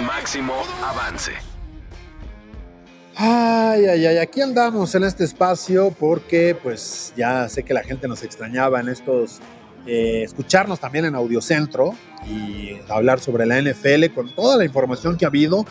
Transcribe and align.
Máximo 0.00 0.54
avance. 0.84 1.32
Ay, 3.16 3.84
ay, 3.86 4.06
ay, 4.06 4.16
aquí 4.18 4.40
andamos 4.40 4.94
en 4.94 5.04
este 5.04 5.24
espacio 5.24 5.94
porque 5.98 6.56
pues 6.62 7.12
ya 7.16 7.48
sé 7.48 7.64
que 7.64 7.74
la 7.74 7.82
gente 7.82 8.08
nos 8.08 8.22
extrañaba 8.22 8.80
en 8.80 8.88
estos, 8.88 9.40
eh, 9.86 10.22
escucharnos 10.22 10.80
también 10.80 11.04
en 11.04 11.14
Audiocentro 11.14 11.94
y 12.26 12.78
hablar 12.88 13.20
sobre 13.20 13.44
la 13.44 13.60
NFL 13.60 14.14
con 14.14 14.34
toda 14.34 14.56
la 14.56 14.64
información 14.64 15.18
que 15.18 15.24
ha 15.24 15.28
habido. 15.28 15.66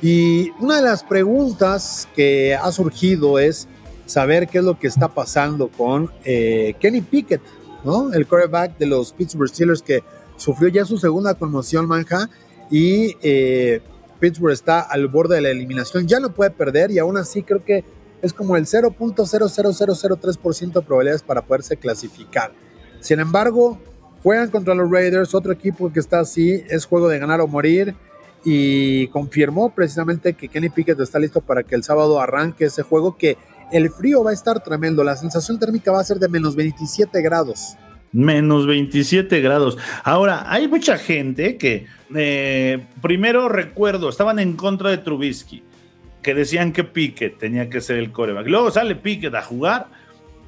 Y 0.00 0.50
una 0.60 0.76
de 0.76 0.82
las 0.82 1.02
preguntas 1.04 2.08
que 2.14 2.54
ha 2.54 2.70
surgido 2.70 3.38
es 3.38 3.66
saber 4.06 4.48
qué 4.48 4.58
es 4.58 4.64
lo 4.64 4.78
que 4.78 4.86
está 4.86 5.08
pasando 5.08 5.68
con 5.68 6.10
eh, 6.24 6.74
Kenny 6.80 7.00
Pickett, 7.00 7.40
¿no? 7.84 8.12
El 8.12 8.26
quarterback 8.26 8.78
de 8.78 8.86
los 8.86 9.12
Pittsburgh 9.12 9.48
Steelers 9.48 9.82
que 9.82 10.02
sufrió 10.36 10.68
ya 10.68 10.84
su 10.84 10.98
segunda 10.98 11.34
conmoción, 11.34 11.86
manja, 11.86 12.28
y 12.70 13.16
eh, 13.22 13.80
Pittsburgh 14.18 14.52
está 14.52 14.80
al 14.80 15.08
borde 15.08 15.36
de 15.36 15.42
la 15.42 15.50
eliminación, 15.50 16.06
ya 16.06 16.20
no 16.20 16.32
puede 16.32 16.50
perder 16.50 16.90
y 16.90 16.98
aún 16.98 17.16
así 17.16 17.42
creo 17.42 17.64
que 17.64 17.84
es 18.22 18.32
como 18.32 18.56
el 18.56 18.66
0.00003% 18.66 20.72
de 20.72 20.82
probabilidades 20.82 21.22
para 21.22 21.42
poderse 21.42 21.76
clasificar. 21.76 22.52
Sin 23.00 23.18
embargo, 23.18 23.80
juegan 24.22 24.50
contra 24.50 24.74
los 24.74 24.90
Raiders, 24.90 25.34
otro 25.34 25.52
equipo 25.52 25.92
que 25.92 25.98
está 25.98 26.20
así, 26.20 26.62
es 26.68 26.86
juego 26.86 27.08
de 27.08 27.18
ganar 27.18 27.40
o 27.40 27.48
morir 27.48 27.96
y 28.44 29.08
confirmó 29.08 29.74
precisamente 29.74 30.34
que 30.34 30.48
Kenny 30.48 30.68
Pickett 30.68 31.00
está 31.00 31.18
listo 31.18 31.40
para 31.40 31.62
que 31.62 31.74
el 31.74 31.82
sábado 31.82 32.20
arranque 32.20 32.66
ese 32.66 32.82
juego 32.82 33.16
que 33.16 33.36
el 33.72 33.90
frío 33.90 34.22
va 34.22 34.30
a 34.30 34.34
estar 34.34 34.62
tremendo, 34.62 35.02
la 35.02 35.16
sensación 35.16 35.58
térmica 35.58 35.90
va 35.90 36.00
a 36.00 36.04
ser 36.04 36.18
de 36.18 36.28
menos 36.28 36.54
27 36.54 37.20
grados. 37.22 37.76
Menos 38.12 38.66
27 38.66 39.40
grados. 39.40 39.78
Ahora, 40.04 40.44
hay 40.52 40.68
mucha 40.68 40.98
gente 40.98 41.56
que, 41.56 41.86
eh, 42.14 42.84
primero 43.00 43.48
recuerdo, 43.48 44.10
estaban 44.10 44.38
en 44.38 44.54
contra 44.54 44.90
de 44.90 44.98
Trubisky, 44.98 45.62
que 46.22 46.34
decían 46.34 46.72
que 46.72 46.84
Pickett 46.84 47.38
tenía 47.38 47.70
que 47.70 47.80
ser 47.80 47.96
el 47.96 48.12
coreback. 48.12 48.46
Luego 48.46 48.70
sale 48.70 48.96
Pickett 48.96 49.34
a 49.34 49.42
jugar 49.42 49.86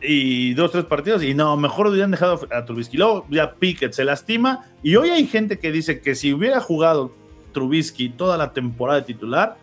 y 0.02 0.52
dos, 0.52 0.72
tres 0.72 0.84
partidos 0.84 1.22
y 1.22 1.32
no, 1.32 1.56
mejor 1.56 1.86
hubieran 1.86 2.10
dejado 2.10 2.46
a 2.52 2.64
Trubisky. 2.66 2.98
Luego 2.98 3.26
ya 3.30 3.54
Pickett 3.54 3.94
se 3.94 4.04
lastima 4.04 4.66
y 4.82 4.96
hoy 4.96 5.08
hay 5.08 5.26
gente 5.26 5.58
que 5.58 5.72
dice 5.72 6.00
que 6.00 6.14
si 6.14 6.34
hubiera 6.34 6.60
jugado 6.60 7.14
Trubisky 7.52 8.10
toda 8.10 8.36
la 8.36 8.52
temporada 8.52 9.00
de 9.00 9.06
titular, 9.06 9.56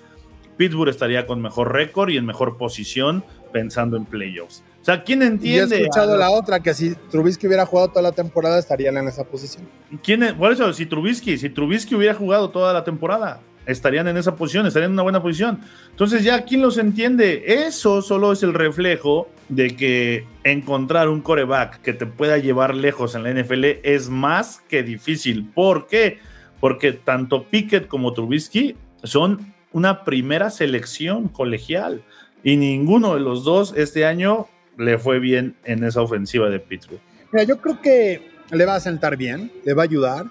Pittsburgh 0.57 0.89
estaría 0.89 1.27
con 1.27 1.41
mejor 1.41 1.71
récord 1.71 2.09
y 2.09 2.17
en 2.17 2.25
mejor 2.25 2.57
posición 2.57 3.23
pensando 3.51 3.97
en 3.97 4.05
playoffs. 4.05 4.63
O 4.81 4.83
sea, 4.85 5.03
¿quién 5.03 5.21
entiende? 5.21 5.75
Y 5.75 5.79
he 5.79 5.81
escuchado 5.83 6.17
la 6.17 6.31
otra, 6.31 6.59
que 6.59 6.73
si 6.73 6.95
Trubisky 7.11 7.45
hubiera 7.45 7.65
jugado 7.65 7.89
toda 7.89 8.01
la 8.01 8.11
temporada, 8.13 8.57
estarían 8.57 8.97
en 8.97 9.07
esa 9.07 9.23
posición. 9.23 9.67
¿Quién 10.03 10.35
Por 10.37 10.51
eso, 10.51 10.73
si 10.73 10.87
Trubisky, 10.87 11.37
si 11.37 11.49
Trubisky 11.49 11.93
hubiera 11.93 12.15
jugado 12.15 12.49
toda 12.49 12.73
la 12.73 12.83
temporada, 12.83 13.41
estarían 13.65 14.07
en 14.07 14.17
esa 14.17 14.35
posición, 14.35 14.65
estarían 14.65 14.89
en 14.89 14.93
una 14.93 15.03
buena 15.03 15.21
posición. 15.21 15.59
Entonces, 15.91 16.23
ya, 16.23 16.43
¿quién 16.45 16.61
los 16.61 16.77
entiende? 16.77 17.43
Eso 17.45 18.01
solo 18.01 18.31
es 18.31 18.41
el 18.43 18.53
reflejo 18.53 19.29
de 19.49 19.75
que 19.75 20.25
encontrar 20.43 21.09
un 21.09 21.21
coreback 21.21 21.81
que 21.81 21.93
te 21.93 22.05
pueda 22.05 22.37
llevar 22.37 22.73
lejos 22.75 23.15
en 23.15 23.23
la 23.23 23.33
NFL 23.33 23.65
es 23.83 24.09
más 24.09 24.61
que 24.67 24.83
difícil. 24.83 25.49
¿Por 25.53 25.87
qué? 25.87 26.19
Porque 26.59 26.93
tanto 26.93 27.43
Pickett 27.49 27.87
como 27.87 28.13
Trubisky 28.13 28.75
son 29.03 29.53
una 29.71 30.03
primera 30.03 30.49
selección 30.49 31.27
colegial 31.27 32.03
y 32.43 32.57
ninguno 32.57 33.13
de 33.15 33.19
los 33.19 33.43
dos 33.43 33.73
este 33.75 34.05
año 34.05 34.47
le 34.77 34.97
fue 34.97 35.19
bien 35.19 35.55
en 35.63 35.83
esa 35.83 36.01
ofensiva 36.01 36.49
de 36.49 36.59
Pittsburgh. 36.59 37.01
Mira, 37.31 37.43
yo 37.43 37.61
creo 37.61 37.81
que 37.81 38.31
le 38.51 38.65
va 38.65 38.75
a 38.75 38.79
sentar 38.79 39.15
bien, 39.17 39.51
le 39.63 39.73
va 39.73 39.83
a 39.83 39.85
ayudar. 39.85 40.25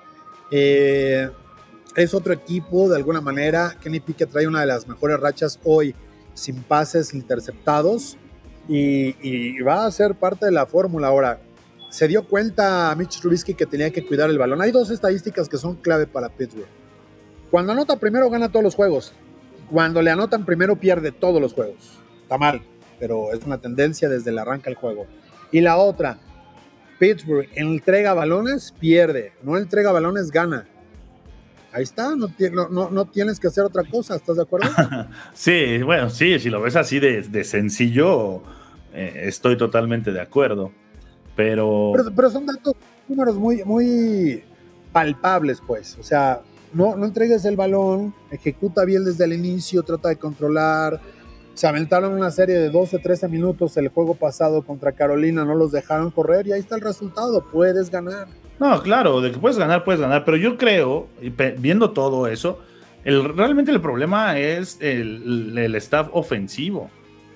Eh, 0.51 1.29
es 1.97 2.15
otro 2.15 2.33
equipo, 2.33 2.89
de 2.89 2.97
alguna 2.97 3.21
manera. 3.21 3.77
Kenny 3.81 4.01
Pickett 4.01 4.31
trae 4.31 4.47
una 4.47 4.61
de 4.61 4.67
las 4.67 4.87
mejores 4.87 5.19
rachas 5.21 5.59
hoy 5.65 5.95
sin 6.35 6.63
pases 6.63 7.15
interceptados 7.15 8.17
y, 8.69 9.61
va 9.63 9.87
a 9.87 9.91
ser 9.91 10.15
parte 10.15 10.47
de 10.47 10.53
la 10.53 10.67
fórmula 10.67 11.09
ahora. 11.09 11.41
Se 11.91 12.07
dio 12.07 12.23
cuenta 12.25 12.95
Mitch 12.97 13.21
Trubisky 13.21 13.55
que 13.55 13.67
tenía 13.67 13.91
que 13.91 14.07
cuidar 14.07 14.31
el 14.31 14.39
balón. 14.39 14.63
Hay 14.63 14.71
dos 14.71 14.91
estadísticas 14.91 15.49
que 15.49 15.57
son 15.57 15.77
clave 15.77 16.07
para 16.07 16.29
Pittsburgh. 16.29 16.69
Cuando 17.51 17.73
anota 17.73 17.97
primero, 17.97 18.31
gana 18.31 18.49
todos 18.49 18.63
los 18.63 18.77
juegos. 18.77 19.13
Cuando 19.69 20.01
le 20.03 20.11
anotan 20.11 20.45
primero, 20.45 20.77
pierde 20.77 21.11
todos 21.11 21.41
los 21.41 21.53
juegos. 21.53 22.00
Está 22.31 22.39
mal 22.39 22.63
pero 23.01 23.33
es 23.33 23.45
una 23.45 23.59
tendencia 23.59 24.09
desde 24.09 24.31
el 24.31 24.39
arranque 24.39 24.69
del 24.69 24.77
juego. 24.77 25.07
Y 25.51 25.63
la 25.63 25.79
otra, 25.79 26.19
Pittsburgh 27.01 27.49
entrega 27.57 28.15
balones, 28.15 28.73
pierde, 28.79 29.33
no 29.43 29.57
entrega 29.57 29.91
balones, 29.91 30.31
gana. 30.31 30.69
Ahí 31.73 31.83
está, 31.85 32.15
no, 32.15 32.29
no, 32.69 32.91
no, 32.91 33.05
tienes 33.07 33.41
que 33.41 33.47
hacer 33.47 33.65
otra 33.65 33.85
cosa, 33.85 34.17
¿estás 34.17 34.37
de 34.37 34.43
acuerdo? 34.43 34.69
sí, 35.33 35.83
bueno, 35.83 36.11
sí, 36.11 36.39
si 36.39 36.51
lo 36.51 36.61
ves 36.61 36.77
así 36.77 37.01
de, 37.01 37.45
sencillo, 37.45 38.43
eh, 38.93 39.23
estoy 39.25 39.57
totalmente 39.57 40.13
de 40.13 40.21
acuerdo. 40.21 40.73
Pero... 41.35 41.93
pero... 42.15 42.31
son 42.31 42.45
datos, 42.45 42.75
números 43.09 43.37
muy, 43.37 43.65
muy 43.65 44.43
palpables, 44.93 45.63
pues. 45.65 45.97
O 45.99 46.03
sea, 46.03 46.43
no, 46.75 46.97
no 46.97 47.07
entregues 47.07 47.45
el 47.45 47.57
balón, 47.57 48.13
ejecuta 48.31 48.85
bien 48.85 49.05
desde 49.05 49.25
el 49.25 49.33
inicio, 49.33 49.85
trata 49.85 50.09
de 50.09 50.17
controlar, 50.17 51.01
se 51.61 51.67
aventaron 51.67 52.15
una 52.15 52.31
serie 52.31 52.55
de 52.55 52.71
12, 52.71 53.01
13 53.01 53.29
minutos 53.29 53.77
el 53.77 53.89
juego 53.89 54.15
pasado 54.15 54.63
contra 54.63 54.93
Carolina, 54.93 55.45
no 55.45 55.55
los 55.55 55.71
dejaron 55.71 56.11
correr 56.11 56.47
y 56.47 56.53
ahí 56.53 56.61
está 56.61 56.77
el 56.77 56.81
resultado, 56.81 57.45
puedes 57.53 57.91
ganar. 57.91 58.29
No, 58.59 58.81
claro, 58.83 59.21
de 59.21 59.31
que 59.31 59.37
puedes 59.37 59.59
ganar, 59.59 59.85
puedes 59.85 60.01
ganar, 60.01 60.25
pero 60.25 60.39
yo 60.39 60.57
creo, 60.57 61.09
viendo 61.59 61.91
todo 61.91 62.29
eso, 62.29 62.61
realmente 63.05 63.73
el 63.73 63.83
problema 63.83 64.39
es 64.39 64.79
el, 64.81 65.75
staff 65.75 66.09
ofensivo. 66.13 66.89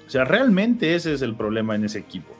O 0.06 0.10
sea, 0.10 0.24
realmente 0.24 0.94
ese 0.94 1.12
es 1.12 1.20
el 1.20 1.34
problema 1.34 1.74
en 1.74 1.84
ese 1.84 1.98
equipo. 1.98 2.32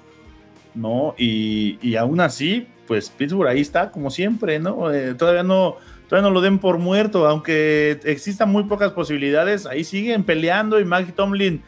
¿No? 0.74 1.14
Y, 1.18 1.78
y 1.82 1.96
aún 1.96 2.18
así, 2.18 2.66
pues 2.86 3.10
Pittsburgh 3.10 3.48
ahí 3.48 3.60
está, 3.60 3.90
como 3.90 4.10
siempre, 4.10 4.58
¿no? 4.58 4.90
Eh, 4.90 5.14
todavía 5.14 5.42
no 5.42 5.76
todavía 6.08 6.28
no 6.28 6.34
lo 6.34 6.40
den 6.40 6.58
por 6.58 6.78
muerto, 6.78 7.26
aunque 7.28 8.00
existan 8.04 8.50
muy 8.50 8.64
pocas 8.64 8.92
posibilidades, 8.92 9.66
ahí 9.66 9.84
siguen 9.84 10.24
peleando 10.24 10.80
y 10.80 10.84
Maggie 10.84 11.12
Tomlin 11.12 11.62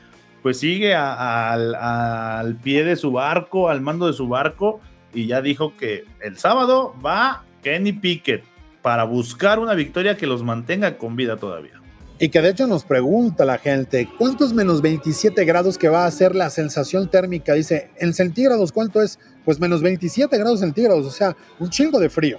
pues 0.47 0.61
sigue 0.61 0.95
al 0.95 2.57
pie 2.63 2.85
de 2.85 2.95
su 2.95 3.11
barco, 3.11 3.69
al 3.69 3.81
mando 3.81 4.07
de 4.07 4.13
su 4.13 4.29
barco, 4.29 4.81
y 5.13 5.27
ya 5.27 5.43
dijo 5.43 5.77
que 5.77 6.05
el 6.21 6.39
sábado 6.39 6.95
va 7.05 7.43
Kenny 7.65 7.93
Pickett 7.93 8.45
para 8.81 9.03
buscar 9.03 9.59
una 9.59 9.75
victoria 9.75 10.17
que 10.17 10.29
los 10.29 10.45
mantenga 10.45 10.99
con 10.99 11.17
vida 11.17 11.37
todavía. 11.37 11.83
Y 12.21 12.29
que 12.29 12.41
de 12.43 12.51
hecho 12.51 12.69
nos 12.69 12.85
pregunta 12.85 13.45
la 13.45 13.59
gente, 13.59 14.09
¿cuántos 14.17 14.53
menos 14.53 14.83
27 14.83 15.45
grados 15.45 15.79
que 15.79 15.89
va 15.89 16.07
a 16.07 16.11
ser 16.13 16.37
la 16.37 16.49
sensación 16.49 17.11
térmica? 17.11 17.55
Dice, 17.55 17.91
en 17.97 18.15
centígrados, 18.15 18.71
¿cuánto 18.71 19.03
es? 19.03 19.19
Pues 19.45 19.59
menos 19.59 19.83
27 19.83 20.39
grados 20.39 20.61
centígrados, 20.61 21.05
o 21.07 21.11
sea, 21.11 21.37
un 21.59 21.71
chingo 21.71 21.99
de 21.99 22.09
frío. 22.09 22.39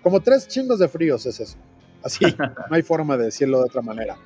Como 0.00 0.20
tres 0.20 0.46
chingos 0.46 0.78
de 0.78 0.86
fríos 0.86 1.26
es 1.26 1.40
eso. 1.40 1.56
Así, 2.04 2.24
no 2.70 2.76
hay 2.76 2.82
forma 2.82 3.16
de 3.16 3.24
decirlo 3.24 3.58
de 3.58 3.64
otra 3.64 3.82
manera. 3.82 4.16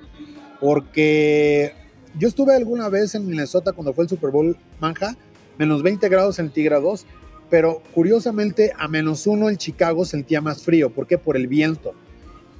Porque 0.60 1.85
yo 2.18 2.28
estuve 2.28 2.54
alguna 2.54 2.88
vez 2.88 3.14
en 3.14 3.26
Minnesota 3.26 3.72
cuando 3.72 3.92
fue 3.92 4.04
el 4.04 4.10
Super 4.10 4.30
Bowl 4.30 4.56
Manja, 4.80 5.16
menos 5.58 5.82
20 5.82 6.08
grados 6.08 6.36
centígrados, 6.36 7.06
pero 7.50 7.82
curiosamente 7.94 8.72
a 8.78 8.88
menos 8.88 9.26
uno 9.26 9.50
en 9.50 9.56
Chicago 9.56 10.04
sentía 10.04 10.40
más 10.40 10.62
frío. 10.62 10.90
¿Por 10.90 11.06
qué? 11.06 11.18
Por 11.18 11.36
el 11.36 11.46
viento. 11.46 11.94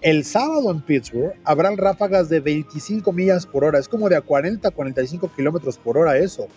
El 0.03 0.25
sábado 0.25 0.71
en 0.71 0.83
Pittsburgh 0.83 1.33
habrán 1.45 1.79
ráfagas 1.79 2.29
de 2.29 2.41
25 2.41 3.13
millas 3.13 3.47
por 3.47 3.65
hora. 3.65 3.79
Es 3.79 3.89
como 3.89 4.09
de 4.09 4.17
a 4.17 4.21
40 4.21 4.69
a 4.69 4.71
45 4.71 5.31
kilómetros 5.35 5.79
por 5.79 5.97
hora 5.97 6.19
eso. 6.19 6.49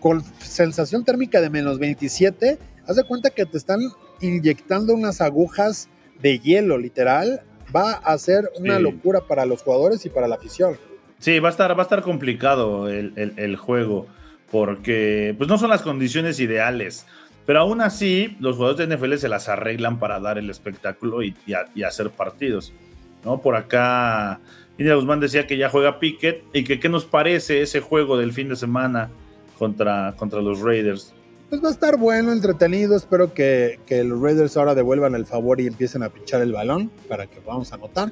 Con 0.00 0.22
sensación 0.38 1.04
térmica 1.04 1.40
de 1.40 1.50
menos 1.50 1.78
27, 1.78 2.58
haz 2.86 2.96
de 2.96 3.04
cuenta 3.04 3.30
que 3.30 3.46
te 3.46 3.58
están 3.58 3.80
inyectando 4.20 4.94
unas 4.94 5.20
agujas 5.20 5.88
de 6.22 6.38
hielo, 6.38 6.78
literal, 6.78 7.42
va 7.74 7.92
a 7.92 8.16
ser 8.16 8.50
una 8.58 8.78
locura 8.78 9.26
para 9.26 9.44
los 9.44 9.62
jugadores 9.62 10.06
y 10.06 10.08
para 10.08 10.28
la 10.28 10.36
afición. 10.36 10.78
Sí, 11.18 11.38
va 11.38 11.48
a 11.48 11.52
estar, 11.52 11.72
va 11.76 11.80
a 11.80 11.84
estar 11.84 12.02
complicado 12.02 12.88
el, 12.88 13.12
el- 13.16 13.34
el 13.36 13.56
juego 13.56 14.06
porque 14.50 15.34
pues 15.36 15.48
no 15.48 15.58
son 15.58 15.70
las 15.70 15.82
condiciones 15.82 16.38
ideales. 16.40 17.06
Pero 17.46 17.60
aún 17.60 17.80
así, 17.80 18.36
los 18.40 18.56
jugadores 18.56 18.88
de 18.88 18.96
NFL 18.96 19.14
se 19.16 19.28
las 19.28 19.48
arreglan 19.48 19.98
para 19.98 20.18
dar 20.20 20.38
el 20.38 20.48
espectáculo 20.48 21.22
y, 21.22 21.34
y 21.46 21.54
a- 21.54 21.66
y 21.74 21.82
hacer 21.82 22.10
partidos. 22.10 22.72
¿no? 23.24 23.38
Por 23.40 23.56
acá, 23.56 24.40
India 24.78 24.94
Guzmán 24.94 25.20
decía 25.20 25.46
que 25.46 25.56
ya 25.56 25.68
juega 25.70 25.98
Pickett 25.98 26.42
y 26.52 26.64
que 26.64 26.78
qué 26.80 26.88
nos 26.88 27.04
parece 27.04 27.62
ese 27.62 27.80
juego 27.80 28.16
del 28.18 28.32
fin 28.32 28.48
de 28.48 28.56
semana 28.56 29.10
contra, 29.58 30.14
contra 30.16 30.40
los 30.40 30.60
Raiders. 30.60 31.12
Pues 31.50 31.62
va 31.62 31.68
a 31.68 31.72
estar 31.72 31.96
bueno, 31.98 32.32
entretenido. 32.32 32.96
Espero 32.96 33.32
que, 33.34 33.78
que 33.86 34.02
los 34.04 34.20
Raiders 34.20 34.56
ahora 34.56 34.74
devuelvan 34.74 35.14
el 35.14 35.26
favor 35.26 35.60
y 35.60 35.66
empiecen 35.66 36.02
a 36.02 36.08
pinchar 36.08 36.40
el 36.42 36.52
balón 36.52 36.90
para 37.08 37.26
que 37.26 37.40
podamos 37.40 37.72
anotar. 37.72 38.10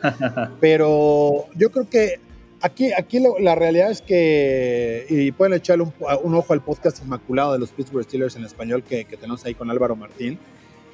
Pero 0.61 1.47
yo 1.57 1.71
creo 1.71 1.89
que 1.89 2.21
aquí, 2.63 2.93
aquí 2.93 3.21
lo- 3.21 3.39
la 3.39 3.55
realidad 3.55 3.91
es 3.91 4.01
que, 4.01 5.07
y 5.11 5.33
pueden 5.33 5.55
echarle 5.55 5.85
un, 5.85 5.93
un 6.23 6.35
ojo 6.35 6.53
al 6.53 6.63
podcast 6.63 7.03
Inmaculado 7.03 7.53
de 7.53 7.59
los 7.59 7.71
Pittsburgh 7.71 8.05
Steelers 8.05 8.37
en 8.37 8.45
español 8.45 8.83
que, 8.83 9.05
que 9.05 9.17
tenemos 9.17 9.45
ahí 9.45 9.55
con 9.55 9.71
Álvaro 9.71 9.97
Martín. 9.97 10.39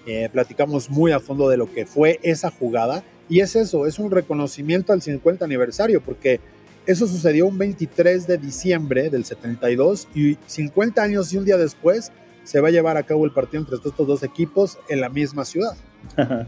Eh, 0.06 0.28
platicamos 0.32 0.88
muy 0.90 1.12
a 1.12 1.20
fondo 1.20 1.48
de 1.48 1.56
lo 1.56 1.70
que 1.72 1.84
fue 1.86 2.18
esa 2.22 2.50
jugada. 2.50 3.04
Y 3.28 3.40
es 3.40 3.54
eso, 3.56 3.86
es 3.86 3.98
un 3.98 4.10
reconocimiento 4.10 4.92
al 4.94 5.02
50 5.02 5.44
aniversario, 5.44 6.00
porque 6.00 6.40
eso 6.86 7.06
sucedió 7.06 7.46
un 7.46 7.58
23 7.58 8.26
de 8.26 8.38
diciembre 8.38 9.10
del 9.10 9.26
72 9.26 10.08
y 10.14 10.38
50 10.46 11.02
años 11.02 11.30
y 11.32 11.36
un 11.36 11.44
día 11.44 11.58
después 11.58 12.10
se 12.44 12.60
va 12.60 12.68
a 12.68 12.70
llevar 12.70 12.96
a 12.96 13.02
cabo 13.02 13.26
el 13.26 13.32
partido 13.32 13.60
entre 13.62 13.76
estos 13.76 13.94
dos 14.06 14.22
equipos 14.22 14.78
en 14.88 15.02
la 15.02 15.10
misma 15.10 15.44
ciudad. 15.44 15.76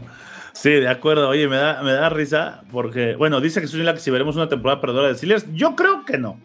Sí, 0.53 0.69
de 0.71 0.87
acuerdo. 0.87 1.29
Oye, 1.29 1.47
me 1.47 1.55
da, 1.57 1.81
me 1.81 1.93
da 1.93 2.09
risa 2.09 2.63
porque, 2.71 3.15
bueno, 3.15 3.39
dice 3.41 3.61
que 3.61 3.67
que 3.67 3.99
si 3.99 4.11
veremos 4.11 4.35
una 4.35 4.49
temporada 4.49 4.81
perdedora 4.81 5.07
de 5.09 5.15
Steelers. 5.15 5.45
Yo 5.53 5.75
creo 5.75 6.05
que 6.05 6.17
no. 6.17 6.39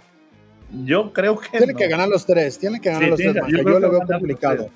Yo 0.85 1.13
creo 1.13 1.39
que 1.39 1.49
Tiene 1.57 1.73
no. 1.73 1.79
que 1.79 1.89
ganar 1.89 2.09
los 2.09 2.27
tres, 2.27 2.59
tiene 2.59 2.81
que 2.81 2.89
ganar 2.91 3.05
Sí, 3.05 3.11
los 3.11 3.19
tres. 3.21 3.35
yo 3.65 3.79
lo 3.79 3.91
veo 3.91 4.01
complicado. 4.01 4.69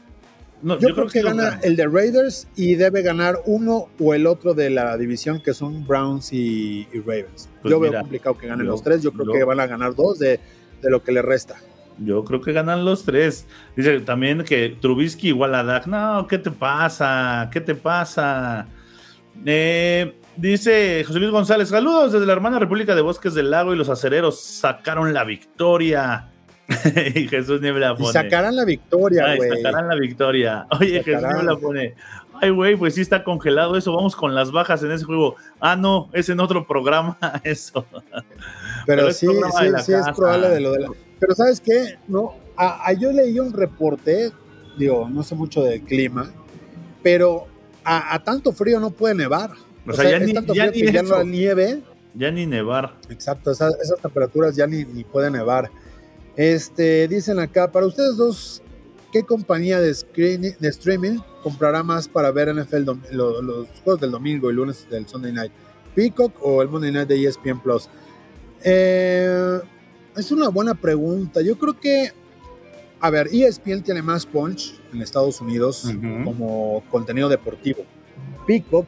No, 0.63 0.79
Yo, 0.79 0.95
creo, 0.95 1.07
que, 1.09 1.23
gana 1.23 1.59
el 1.63 1.75
de 1.75 1.87
Raiders 1.87 2.47
y 2.55 2.75
debe 2.75 3.01
ganar 3.01 3.37
uno 3.47 3.89
o 3.99 4.13
el 4.13 4.27
otro 4.27 4.53
de 4.53 4.69
la 4.69 4.99
división 4.99 5.41
que 5.43 5.55
son 5.55 5.87
Browns 5.87 6.35
y, 6.35 6.87
y 6.93 6.99
Ravens. 6.99 7.49
Pues 7.63 7.73
yo 7.73 7.81
mira, 7.81 7.93
veo 7.93 8.01
complicado 8.03 8.37
que 8.37 8.47
ganen 8.47 8.67
yo- 8.67 8.73
los 8.73 8.83
tres. 8.83 9.03
Yo 9.03 9.11
creo 9.13 9.33
que 9.33 9.43
van 9.45 9.59
a 9.59 9.67
ganar 9.67 9.95
dos 9.95 10.19
de, 10.19 10.39
de 10.83 10.91
lo 10.91 11.03
que 11.03 11.13
le 11.13 11.23
resta. 11.23 11.57
Yo 11.99 12.25
creo 12.25 12.43
que 12.43 12.53
ganan 12.53 12.85
los 12.85 13.05
tres. 13.05 13.47
Dice 13.75 14.01
también 14.01 14.45
que 14.45 14.77
Trubisky 14.81 15.29
igual 15.29 15.55
a 15.55 15.65
Dak. 15.65 15.87
No, 15.87 16.27
¿qué 16.29 16.37
te 16.39 16.51
pasa? 16.51 17.49
¿Qué 17.51 17.63
te 17.63 17.75
pasa? 17.75 18.67
Eh, 19.47 20.15
dice 20.37 21.03
José 21.07 21.19
Luis 21.19 21.31
González, 21.31 21.69
saludos 21.69 22.13
desde 22.13 22.27
la 22.27 22.33
hermana 22.33 22.59
República 22.59 22.95
de 22.95 23.01
Bosques 23.03 23.35
del 23.35 23.51
Lago 23.51 23.73
y 23.73 23.77
los 23.77 23.89
acereros 23.89 24.41
sacaron 24.41 25.13
la 25.15 25.25
victoria. 25.25 26.27
y 27.15 27.27
Jesús 27.27 27.61
Niebla 27.61 27.95
Y 27.99 28.01
pone. 28.03 28.13
sacarán 28.13 28.55
la 28.55 28.65
victoria, 28.65 29.35
güey. 29.37 29.51
sacarán 29.51 29.89
la 29.89 29.97
victoria. 29.97 30.67
Oye, 30.79 31.03
Jesús 31.03 31.15
Sacarán. 31.23 31.37
Niebla 31.47 31.57
pone. 31.61 31.95
Ay, 32.43 32.51
güey, 32.51 32.77
pues 32.77 32.95
sí 32.95 33.01
está 33.03 33.23
congelado 33.25 33.77
eso. 33.77 33.93
Vamos 33.95 34.15
con 34.17 34.35
las 34.35 34.51
bajas 34.53 34.83
en 34.83 34.93
ese 34.93 35.05
juego. 35.05 35.37
Ah, 35.59 35.77
no, 35.77 36.09
es 36.13 36.29
en 36.29 36.41
otro 36.41 36.67
programa 36.67 37.19
eso. 37.45 37.85
Pero, 38.87 39.11
sí, 39.13 39.27
sí, 39.27 39.67
sí 39.85 39.93
es 39.93 40.07
probable 40.17 40.49
de 40.49 40.61
lo 40.61 40.73
de 40.73 40.81
la. 40.81 40.89
Pero 41.19 41.35
¿sabes 41.35 41.61
qué? 41.61 41.99
No, 42.09 42.35
a, 42.57 42.87
a- 42.89 42.93
yo 42.95 43.13
leí 43.13 43.39
un 43.39 43.53
reporte, 43.53 44.31
digo, 44.79 45.07
no 45.11 45.23
sé 45.23 45.35
mucho 45.35 45.63
del 45.63 45.83
clima, 45.83 46.31
pero 47.03 47.47
a, 47.85 48.15
a 48.15 48.23
tanto 48.25 48.53
frío 48.53 48.79
no 48.81 48.91
puede 48.91 49.15
nevar. 49.15 49.51
O 49.87 49.93
sea, 49.93 50.11
ya 50.11 50.17
es 50.19 50.27
ni- 50.27 50.35
tanto 50.35 50.55
ya 50.55 50.69
frío 50.69 50.73
ni 50.87 50.93
que 50.93 51.07
ya 51.09 51.25
nieve. 51.25 51.83
Ya 52.15 52.31
ni 52.31 52.47
nevar. 52.47 52.95
Exacto, 53.09 53.51
esas, 53.53 53.75
esas 53.81 54.01
temperaturas 54.01 54.57
ya 54.57 54.67
ni, 54.67 54.85
ni 54.85 55.05
pueden 55.05 55.33
nevar. 55.35 55.71
Este, 56.37 57.07
dicen 57.09 57.39
acá, 57.39 57.71
para 57.71 57.87
ustedes 57.87 58.17
dos, 58.17 58.63
¿qué 59.13 59.23
compañía 59.23 59.81
de, 59.81 59.93
screen- 59.95 60.57
de 60.59 60.69
streaming 60.69 61.19
comprará 61.43 61.83
más 61.83 62.09
para 62.09 62.31
ver 62.31 62.49
NFL 62.55 62.85
dom- 62.85 63.11
lo- 63.11 63.41
los 63.43 63.69
juegos 63.85 64.01
del 64.01 64.11
domingo 64.11 64.51
y 64.51 64.55
lunes 64.55 64.87
del 64.91 65.07
Sunday 65.07 65.33
Night? 65.33 65.53
¿Peacock 65.95 66.33
o 66.43 66.63
el 66.63 66.69
Monday 66.69 66.93
Night 66.93 67.09
de 67.09 67.25
ESPN 67.27 67.61
Plus? 67.61 67.89
Eh, 68.63 69.59
es 70.17 70.31
una 70.33 70.49
buena 70.49 70.75
pregunta. 70.75 71.41
Yo 71.43 71.59
creo 71.59 71.79
que, 71.79 72.13
a 73.01 73.11
ver, 73.11 73.29
ESPN 73.33 73.83
tiene 73.83 74.03
más 74.03 74.27
punch 74.27 74.75
en 74.93 75.01
Estados 75.03 75.41
Unidos 75.41 75.85
como 76.25 76.83
contenido 76.91 77.29
deportivo. 77.29 77.85
Peacock 78.47 78.87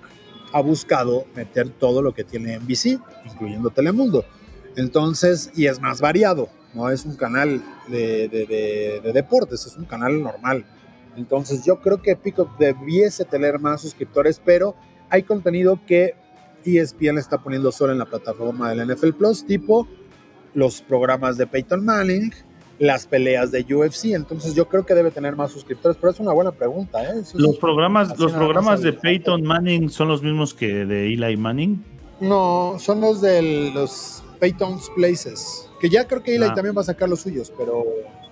ha 0.53 0.61
buscado 0.61 1.25
meter 1.35 1.71
todo 1.71 2.03
lo 2.03 2.13
que 2.13 2.25
tiene 2.25 2.59
NBC, 2.59 2.99
incluyendo 3.25 3.71
Telemundo. 3.71 4.25
Entonces, 4.77 5.51
y 5.55 5.67
es 5.67 5.81
más 5.81 6.01
variado, 6.01 6.49
no 6.75 6.91
es 6.91 7.05
un 7.05 7.17
canal 7.17 7.63
de, 7.89 8.29
de- 8.29 8.47
de- 8.47 9.01
de 9.03 9.13
deportes, 9.13 9.67
es 9.67 9.77
un 9.77 9.85
canal 9.85 10.23
normal. 10.23 10.65
Entonces, 11.17 11.65
yo 11.65 11.81
creo 11.81 12.01
que 12.01 12.17
Peacock 12.17 12.59
debiese 12.59 13.25
tener 13.25 13.59
más 13.59 13.83
suscriptores, 13.83 14.41
pero 14.45 14.75
hay 15.11 15.23
contenido 15.23 15.79
que 15.87 16.15
ESPN 16.65 17.19
está 17.19 17.39
poniendo 17.43 17.71
solo 17.73 17.93
en 17.93 17.99
la 17.99 18.07
plataforma 18.07 18.71
del 18.73 18.87
NFL 18.95 19.11
Plus, 19.13 19.45
tipo 19.47 19.87
los 20.55 20.81
programas 20.83 21.37
de 21.37 21.47
Peyton 21.47 21.85
Manning, 21.85 22.33
las 22.83 23.07
peleas 23.07 23.53
de 23.53 23.61
UFC. 23.73 24.07
Entonces, 24.07 24.57
yo 24.57 24.67
creo 24.69 24.85
que 24.85 24.93
debe 24.93 25.13
tener 25.13 25.37
más 25.37 25.53
suscriptores, 25.53 25.97
pero 26.01 26.11
es 26.13 26.19
una 26.19 26.33
buena 26.33 26.51
pregunta. 26.51 27.01
¿eh? 27.05 27.21
Eso 27.21 27.39
Los 27.39 27.57
programas, 27.57 28.19
los 28.19 28.33
programas 28.33 28.81
de 28.83 28.93
Peyton 28.93 29.41
Manning 29.45 29.89
son 29.89 30.09
los 30.09 30.21
mismos 30.21 30.53
que 30.53 30.85
de 30.85 31.07
Eli 31.13 31.37
Manning. 31.37 31.85
No, 32.19 32.75
son 32.81 33.01
los 33.01 33.21
de 33.21 33.71
los 33.73 34.25
Peyton's 34.41 34.91
Places. 34.97 35.71
Que 35.81 35.89
ya 35.89 36.09
creo 36.09 36.25
que 36.25 36.35
Eli 36.35 36.47
Ah. 36.47 36.55
también 36.55 36.77
va 36.77 36.81
a 36.81 36.85
sacar 36.85 37.09
los 37.09 37.21
suyos, 37.21 37.53
pero. 37.57 37.85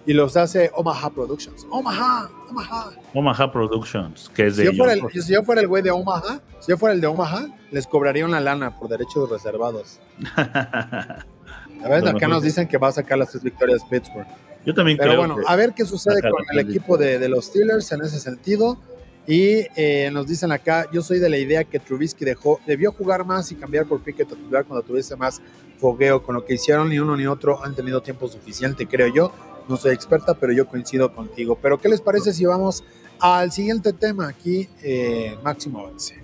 Y 0.04 0.14
los 0.14 0.36
hace 0.36 0.72
Omaha 0.74 1.10
Productions. 1.10 1.64
Omaha, 1.70 2.28
Omaha. 2.50 2.90
Omaha 3.14 3.52
Productions, 3.52 4.30
que 4.34 4.48
es 4.48 4.56
Si 4.56 4.62
de 4.64 4.72
yo, 4.72 4.76
fuera 4.76 4.94
el, 4.94 5.02
si 5.22 5.32
yo 5.32 5.44
fuera 5.44 5.60
el 5.60 5.68
güey 5.68 5.82
de 5.84 5.92
Omaha, 5.92 6.40
si 6.58 6.72
yo 6.72 6.76
fuera 6.78 6.92
el 6.94 7.00
de 7.00 7.06
Omaha, 7.06 7.46
les 7.70 7.86
cobraría 7.86 8.24
una 8.24 8.40
lana 8.40 8.76
por 8.80 8.88
derechos 8.88 9.30
reservados. 9.30 10.00
A 11.84 11.88
ver, 11.88 12.06
acá 12.08 12.28
nos 12.28 12.42
dicen 12.42 12.68
que 12.68 12.78
va 12.78 12.88
a 12.88 12.92
sacar 12.92 13.18
las 13.18 13.30
tres 13.30 13.42
victorias 13.42 13.82
Pittsburgh. 13.88 14.26
Yo 14.64 14.74
también 14.74 14.98
Pero 14.98 15.10
creo 15.12 15.20
bueno, 15.20 15.36
que- 15.36 15.42
a 15.46 15.56
ver 15.56 15.72
qué 15.72 15.84
sucede 15.86 16.20
con 16.20 16.44
el 16.52 16.58
equipo 16.58 16.96
de, 16.98 17.18
de 17.18 17.28
los 17.28 17.46
Steelers 17.46 17.90
en 17.92 18.02
ese 18.02 18.18
sentido. 18.20 18.78
Y 19.26 19.66
eh, 19.76 20.10
nos 20.12 20.26
dicen 20.26 20.50
acá, 20.50 20.86
yo 20.92 21.02
soy 21.02 21.18
de 21.18 21.28
la 21.30 21.36
idea 21.38 21.62
que 21.64 21.78
Trubisky 21.78 22.24
dejó, 22.24 22.60
debió 22.66 22.90
jugar 22.92 23.24
más 23.24 23.52
y 23.52 23.54
cambiar 23.54 23.86
por 23.86 24.00
Pickett 24.02 24.28
titular 24.28 24.64
cuando 24.64 24.84
tuviese 24.84 25.14
más 25.16 25.40
fogueo. 25.78 26.22
Con 26.22 26.34
lo 26.34 26.44
que 26.44 26.54
hicieron, 26.54 26.88
ni 26.88 26.98
uno 26.98 27.16
ni 27.16 27.26
otro 27.26 27.62
han 27.64 27.74
tenido 27.74 28.02
tiempo 28.02 28.28
suficiente, 28.28 28.86
creo 28.86 29.06
yo. 29.14 29.32
No 29.68 29.76
soy 29.76 29.94
experta, 29.94 30.34
pero 30.34 30.52
yo 30.52 30.66
coincido 30.66 31.14
contigo. 31.14 31.56
Pero, 31.62 31.78
¿qué 31.78 31.88
les 31.88 32.00
parece 32.00 32.32
si 32.32 32.44
vamos 32.44 32.82
al 33.20 33.52
siguiente 33.52 33.92
tema 33.92 34.26
aquí, 34.28 34.68
eh, 34.82 35.36
Máximo 35.44 35.80
Avance? 35.80 36.16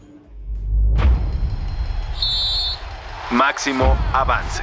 Máximo 3.31 3.97
avance. 4.13 4.63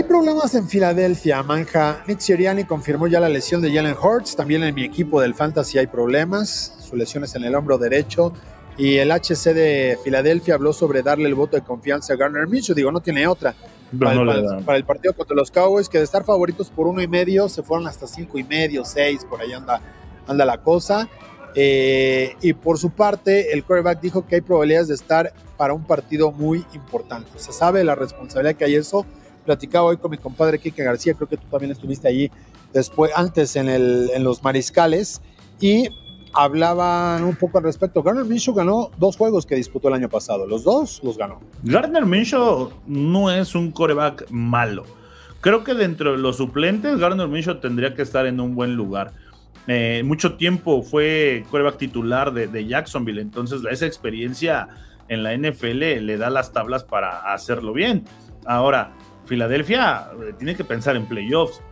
Hay 0.00 0.06
problemas 0.06 0.54
en 0.54 0.66
Filadelfia, 0.66 1.42
Manja. 1.42 2.02
Nick 2.06 2.20
Sirianni 2.20 2.64
confirmó 2.64 3.06
ya 3.06 3.20
la 3.20 3.28
lesión 3.28 3.60
de 3.60 3.70
Jalen 3.70 3.94
Hurts. 4.02 4.34
También 4.34 4.64
en 4.64 4.74
mi 4.74 4.82
equipo 4.82 5.20
del 5.20 5.34
Fantasy 5.34 5.76
hay 5.76 5.88
problemas. 5.88 6.74
Su 6.80 6.96
lesión 6.96 7.22
es 7.24 7.34
en 7.34 7.44
el 7.44 7.54
hombro 7.54 7.76
derecho. 7.76 8.32
Y 8.78 8.96
el 8.96 9.12
HC 9.12 9.52
de 9.52 9.98
Filadelfia 10.02 10.54
habló 10.54 10.72
sobre 10.72 11.02
darle 11.02 11.28
el 11.28 11.34
voto 11.34 11.58
de 11.58 11.62
confianza 11.62 12.14
a 12.14 12.16
Garner 12.16 12.48
Minshew. 12.48 12.74
Digo, 12.74 12.90
no 12.90 13.00
tiene 13.00 13.26
otra. 13.26 13.54
No, 13.92 14.06
Para, 14.06 14.32
el, 14.32 14.64
para 14.64 14.78
el 14.78 14.84
partido 14.86 15.12
contra 15.12 15.36
los 15.36 15.50
Cowboys, 15.50 15.90
que 15.90 15.98
de 15.98 16.04
estar 16.04 16.24
favoritos 16.24 16.70
por 16.70 16.86
uno 16.86 17.02
y 17.02 17.06
medio, 17.06 17.50
se 17.50 17.62
fueron 17.62 17.86
hasta 17.86 18.06
cinco 18.06 18.38
y 18.38 18.44
medio, 18.44 18.86
seis, 18.86 19.26
por 19.28 19.42
ahí 19.42 19.52
anda, 19.52 19.82
anda 20.26 20.46
la 20.46 20.62
cosa. 20.62 21.10
Eh, 21.54 22.36
y 22.40 22.54
por 22.54 22.78
su 22.78 22.88
parte, 22.88 23.52
el 23.52 23.64
quarterback 23.64 24.00
dijo 24.00 24.26
que 24.26 24.36
hay 24.36 24.40
probabilidades 24.40 24.88
de 24.88 24.94
estar 24.94 25.34
para 25.58 25.74
un 25.74 25.84
partido 25.84 26.32
muy 26.32 26.64
importante. 26.72 27.32
Se 27.36 27.52
sabe 27.52 27.84
la 27.84 27.96
responsabilidad 27.96 28.56
que 28.56 28.64
hay 28.64 28.76
eso. 28.76 29.04
Platicaba 29.44 29.86
hoy 29.86 29.96
con 29.96 30.10
mi 30.10 30.18
compadre 30.18 30.58
Kike 30.58 30.82
García, 30.82 31.14
creo 31.14 31.28
que 31.28 31.36
tú 31.36 31.46
también 31.50 31.72
estuviste 31.72 32.08
allí 32.08 32.30
después, 32.72 33.10
antes 33.14 33.56
en, 33.56 34.24
los 34.24 34.42
mariscales, 34.42 35.20
y 35.60 35.88
hablaban 36.32 37.24
un 37.24 37.34
poco 37.36 37.58
al 37.58 37.64
respecto. 37.64 38.02
Garner 38.02 38.24
Minshew 38.24 38.54
ganó 38.54 38.90
dos 38.98 39.16
juegos 39.16 39.46
que 39.46 39.56
disputó 39.56 39.88
el 39.88 39.94
año 39.94 40.08
pasado. 40.08 40.46
Los 40.46 40.64
dos 40.64 41.00
los 41.02 41.18
ganó. 41.18 41.40
Gardner 41.62 42.06
Minshew 42.06 42.70
no 42.86 43.30
es 43.30 43.54
un 43.54 43.72
coreback 43.72 44.30
malo. 44.30 44.84
Creo 45.40 45.64
que 45.64 45.74
dentro 45.74 46.12
de 46.12 46.18
los 46.18 46.36
suplentes, 46.36 46.98
Gardner 46.98 47.28
Minshew 47.28 47.60
tendría 47.60 47.94
que 47.94 48.02
estar 48.02 48.26
en 48.26 48.40
un 48.40 48.54
buen 48.54 48.76
lugar. 48.76 49.12
Eh, 49.66 50.02
mucho 50.04 50.36
tiempo 50.36 50.82
fue 50.82 51.44
coreback 51.50 51.78
titular 51.78 52.32
de 52.32 52.66
Jacksonville, 52.66 53.20
entonces 53.20 53.60
esa 53.70 53.86
experiencia 53.86 54.68
en 55.10 55.24
la 55.24 55.36
NFL 55.36 56.06
le 56.06 56.16
da 56.16 56.30
las 56.30 56.52
tablas 56.52 56.84
para 56.84 57.32
hacerlo 57.32 57.72
bien. 57.72 58.04
Ahora, 58.46 58.92
Filadelfia 59.30 60.08
eh, 60.20 60.34
tiene 60.36 60.56
que 60.56 60.64
pensar 60.64 60.96
en 60.96 61.06
playoffs. 61.06 61.62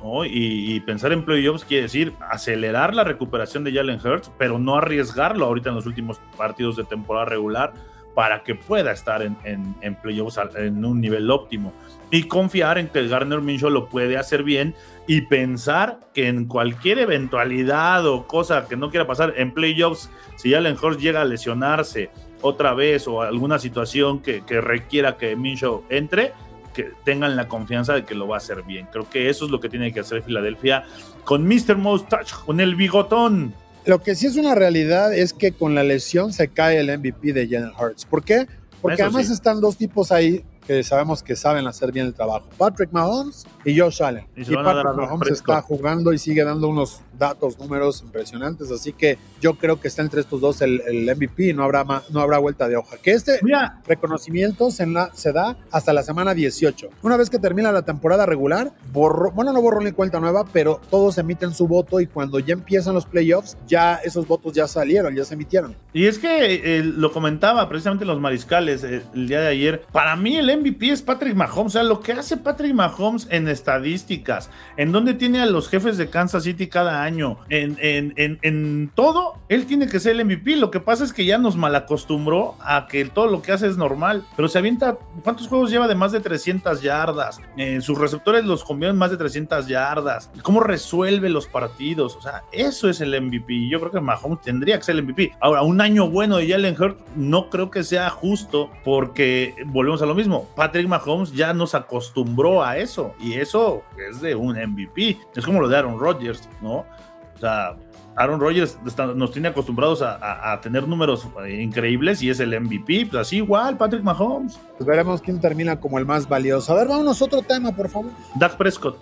¿no? 0.00 0.24
Y, 0.24 0.78
pensar 0.86 1.12
en 1.12 1.24
playoffs 1.24 1.64
quiere 1.64 1.82
decir 1.82 2.14
acelerar 2.30 2.94
la 2.94 3.02
recuperación 3.02 3.64
de 3.64 3.72
Jalen 3.72 3.98
Hurts, 3.98 4.30
pero 4.38 4.60
no 4.60 4.76
arriesgarlo 4.76 5.44
ahorita 5.44 5.70
en 5.70 5.74
los 5.74 5.86
últimos 5.86 6.20
partidos 6.36 6.76
de 6.76 6.84
temporada 6.84 7.26
regular 7.26 7.72
para 8.14 8.44
que 8.44 8.54
pueda 8.54 8.92
estar 8.92 9.22
en, 9.22 9.36
en, 9.44 9.94
playoffs 9.96 10.38
en 10.54 10.84
un 10.84 11.00
nivel 11.00 11.28
óptimo. 11.28 11.72
Y 12.12 12.24
confiar 12.24 12.78
en 12.78 12.86
que 12.86 13.08
Garner 13.08 13.40
Minshew 13.40 13.70
lo 13.70 13.88
puede 13.88 14.16
hacer 14.16 14.44
bien 14.44 14.76
y 15.08 15.22
pensar 15.22 15.98
que 16.14 16.28
en 16.28 16.46
cualquier 16.46 17.00
eventualidad 17.00 18.06
o 18.06 18.28
cosa 18.28 18.68
que 18.68 18.76
no 18.76 18.90
quiera 18.90 19.08
pasar 19.08 19.34
en 19.36 19.52
playoffs, 19.52 20.08
si 20.36 20.54
Allen 20.54 20.76
Hurts 20.80 21.02
llega 21.02 21.22
a 21.22 21.24
lesionarse 21.24 22.10
otra 22.40 22.74
vez 22.74 23.08
o 23.08 23.22
alguna 23.22 23.58
situación 23.58 24.20
que, 24.20 24.44
que 24.44 24.60
requiera 24.60 25.16
que 25.16 25.34
Minshew 25.34 25.82
entre, 25.88 26.32
que 26.78 26.92
tengan 27.04 27.34
la 27.34 27.48
confianza 27.48 27.92
de 27.92 28.04
que 28.04 28.14
lo 28.14 28.28
va 28.28 28.36
a 28.36 28.38
hacer 28.38 28.62
bien. 28.62 28.86
Creo 28.92 29.10
que 29.10 29.28
eso 29.28 29.46
es 29.46 29.50
lo 29.50 29.58
que 29.58 29.68
tiene 29.68 29.92
que 29.92 29.98
hacer 29.98 30.22
Filadelfia 30.22 30.84
con 31.24 31.44
Mr. 31.44 31.76
Mustache, 31.76 32.36
con 32.46 32.60
el 32.60 32.76
bigotón. 32.76 33.52
Lo 33.84 34.00
que 34.00 34.14
sí 34.14 34.28
es 34.28 34.36
una 34.36 34.54
realidad 34.54 35.12
es 35.12 35.32
que 35.32 35.50
con 35.50 35.74
la 35.74 35.82
lesión 35.82 36.32
se 36.32 36.46
cae 36.46 36.78
el 36.78 36.96
MVP 36.96 37.32
de 37.32 37.48
Jalen 37.48 37.72
Hurts. 37.76 38.04
¿Por 38.04 38.22
qué? 38.22 38.46
Porque 38.80 38.94
Eso 38.94 39.06
además 39.06 39.26
sí. 39.26 39.32
están 39.32 39.60
dos 39.60 39.76
tipos 39.76 40.12
ahí 40.12 40.44
que 40.68 40.84
sabemos 40.84 41.22
que 41.22 41.34
saben 41.34 41.66
hacer 41.66 41.90
bien 41.92 42.04
el 42.06 42.12
trabajo. 42.14 42.46
Patrick 42.58 42.92
Mahomes 42.92 43.46
y 43.64 43.76
Josh 43.78 44.02
Allen. 44.02 44.26
Y 44.36 44.44
Patrick 44.54 44.94
Mahomes 44.96 45.30
está 45.30 45.62
jugando 45.62 46.12
y 46.12 46.18
sigue 46.18 46.44
dando 46.44 46.68
unos 46.68 47.00
datos, 47.18 47.58
números 47.58 48.02
impresionantes. 48.02 48.70
Así 48.70 48.92
que 48.92 49.16
yo 49.40 49.54
creo 49.54 49.80
que 49.80 49.88
está 49.88 50.02
entre 50.02 50.20
estos 50.20 50.42
dos 50.42 50.60
el, 50.60 50.82
el 50.86 51.06
MVP 51.16 51.48
y 51.48 51.52
no 51.54 51.64
habrá, 51.64 51.84
ma- 51.84 52.02
no 52.10 52.20
habrá 52.20 52.36
vuelta 52.38 52.68
de 52.68 52.76
hoja. 52.76 52.98
Que 52.98 53.12
este 53.12 53.40
Mira, 53.42 53.80
reconocimiento 53.86 54.70
se, 54.70 54.84
da 55.32 55.56
hasta 55.70 55.92
la 55.94 56.02
semana 56.02 56.34
18. 56.34 56.88
Una 57.02 57.16
vez 57.16 57.30
que 57.30 57.38
termina 57.38 57.72
la 57.72 57.82
temporada 57.82 58.26
regular, 58.26 58.72
borró, 58.92 59.30
bueno, 59.32 59.54
no 59.54 59.62
borró 59.62 59.80
ni 59.80 59.92
cuenta 59.92 60.20
nueva, 60.20 60.44
pero 60.52 60.82
todos 60.90 61.16
emiten 61.16 61.54
su 61.54 61.66
voto 61.66 61.98
y 62.00 62.06
cuando 62.06 62.38
ya 62.40 62.52
empiezan 62.52 62.92
los 62.94 63.06
playoffs, 63.06 63.56
ya 63.66 63.94
esos 64.04 64.26
votos 64.28 64.52
ya 64.52 64.68
salieron, 64.68 65.14
ya 65.16 65.24
se 65.24 65.32
emitieron. 65.32 65.74
Y 65.94 66.06
es 66.06 66.18
que 66.18 66.76
eh, 66.78 66.82
lo 66.84 67.10
comentaba 67.10 67.66
precisamente 67.70 68.04
los 68.04 68.20
mariscales 68.20 68.84
eh, 68.84 69.02
el 69.14 69.28
día 69.28 69.40
de 69.40 69.46
ayer. 69.48 69.86
Para 69.92 70.14
mí 70.14 70.36
el 70.36 70.46
MVP 70.46 70.57
es 70.80 71.02
Patrick 71.02 71.34
Mahomes. 71.34 71.74
O 71.74 71.78
sea, 71.78 71.82
lo 71.82 72.00
que 72.00 72.12
hace 72.12 72.36
Patrick 72.36 72.74
Mahomes 72.74 73.26
en 73.30 73.48
estadísticas, 73.48 74.50
en 74.76 74.92
donde 74.92 75.14
tiene 75.14 75.40
a 75.40 75.46
los 75.46 75.68
jefes 75.68 75.96
de 75.96 76.10
Kansas 76.10 76.44
City 76.44 76.66
cada 76.66 77.02
año, 77.02 77.38
en, 77.48 77.76
en, 77.80 78.14
en, 78.16 78.38
en 78.42 78.90
todo, 78.94 79.36
él 79.48 79.66
tiene 79.66 79.86
que 79.86 80.00
ser 80.00 80.18
el 80.18 80.24
MVP. 80.24 80.56
Lo 80.56 80.70
que 80.70 80.80
pasa 80.80 81.04
es 81.04 81.12
que 81.12 81.24
ya 81.24 81.38
nos 81.38 81.56
malacostumbró 81.56 82.56
a 82.60 82.86
que 82.86 83.04
todo 83.04 83.26
lo 83.26 83.42
que 83.42 83.52
hace 83.52 83.66
es 83.66 83.76
normal. 83.76 84.24
Pero 84.36 84.48
se 84.48 84.58
avienta, 84.58 84.98
¿cuántos 85.22 85.48
juegos 85.48 85.70
lleva 85.70 85.88
de 85.88 85.94
más 85.94 86.12
de 86.12 86.20
300 86.20 86.82
yardas? 86.82 87.40
En 87.56 87.82
sus 87.82 87.98
receptores 87.98 88.44
los 88.44 88.64
convierten 88.64 88.88
en 88.88 88.96
más 88.96 89.10
de 89.10 89.16
300 89.16 89.66
yardas. 89.66 90.30
¿Cómo 90.42 90.60
resuelve 90.60 91.28
los 91.28 91.46
partidos? 91.46 92.16
O 92.16 92.22
sea, 92.22 92.44
eso 92.52 92.88
es 92.88 93.00
el 93.00 93.20
MVP. 93.20 93.68
Yo 93.68 93.80
creo 93.80 93.92
que 93.92 94.00
Mahomes 94.00 94.40
tendría 94.40 94.78
que 94.78 94.84
ser 94.84 94.96
el 94.96 95.02
MVP. 95.02 95.32
Ahora, 95.40 95.62
un 95.62 95.80
año 95.80 96.08
bueno 96.08 96.36
de 96.36 96.48
Jalen 96.48 96.80
Hurts 96.80 97.02
no 97.16 97.50
creo 97.50 97.70
que 97.70 97.84
sea 97.84 98.08
justo 98.10 98.70
porque 98.84 99.54
volvemos 99.66 100.02
a 100.02 100.06
lo 100.06 100.14
mismo. 100.14 100.47
Patrick 100.56 100.88
Mahomes 100.88 101.32
ya 101.32 101.52
nos 101.52 101.74
acostumbró 101.74 102.64
a 102.64 102.76
eso 102.78 103.14
y 103.20 103.34
eso 103.34 103.82
es 104.08 104.20
de 104.20 104.34
un 104.34 104.56
MVP. 104.56 105.18
Es 105.36 105.44
como 105.44 105.60
lo 105.60 105.68
de 105.68 105.76
Aaron 105.76 105.98
Rodgers, 105.98 106.48
¿no? 106.60 106.78
O 106.78 107.38
sea, 107.40 107.76
Aaron 108.16 108.40
Rodgers 108.40 108.76
está- 108.84 109.06
nos 109.06 109.30
tiene 109.30 109.46
acostumbrados 109.48 110.02
a, 110.02 110.16
a- 110.16 110.52
a 110.54 110.60
tener 110.60 110.88
números 110.88 111.28
eh, 111.46 111.62
increíbles 111.62 112.20
y 112.22 112.30
es 112.30 112.40
el 112.40 112.52
MVP. 112.60 113.06
Pues 113.06 113.20
así 113.20 113.36
igual, 113.36 113.76
Patrick 113.76 114.02
Mahomes. 114.02 114.58
Pues 114.76 114.84
veremos 114.86 115.22
quién 115.22 115.40
termina 115.40 115.78
como 115.78 115.98
el 116.00 116.04
más 116.06 116.28
valioso. 116.28 116.72
A 116.72 116.76
ver, 116.76 116.88
vámonos 116.88 117.22
a 117.22 117.24
otro 117.26 117.42
tema, 117.42 117.70
por 117.70 117.88
favor. 117.88 118.10
Dak 118.34 118.56
Prescott. 118.56 118.98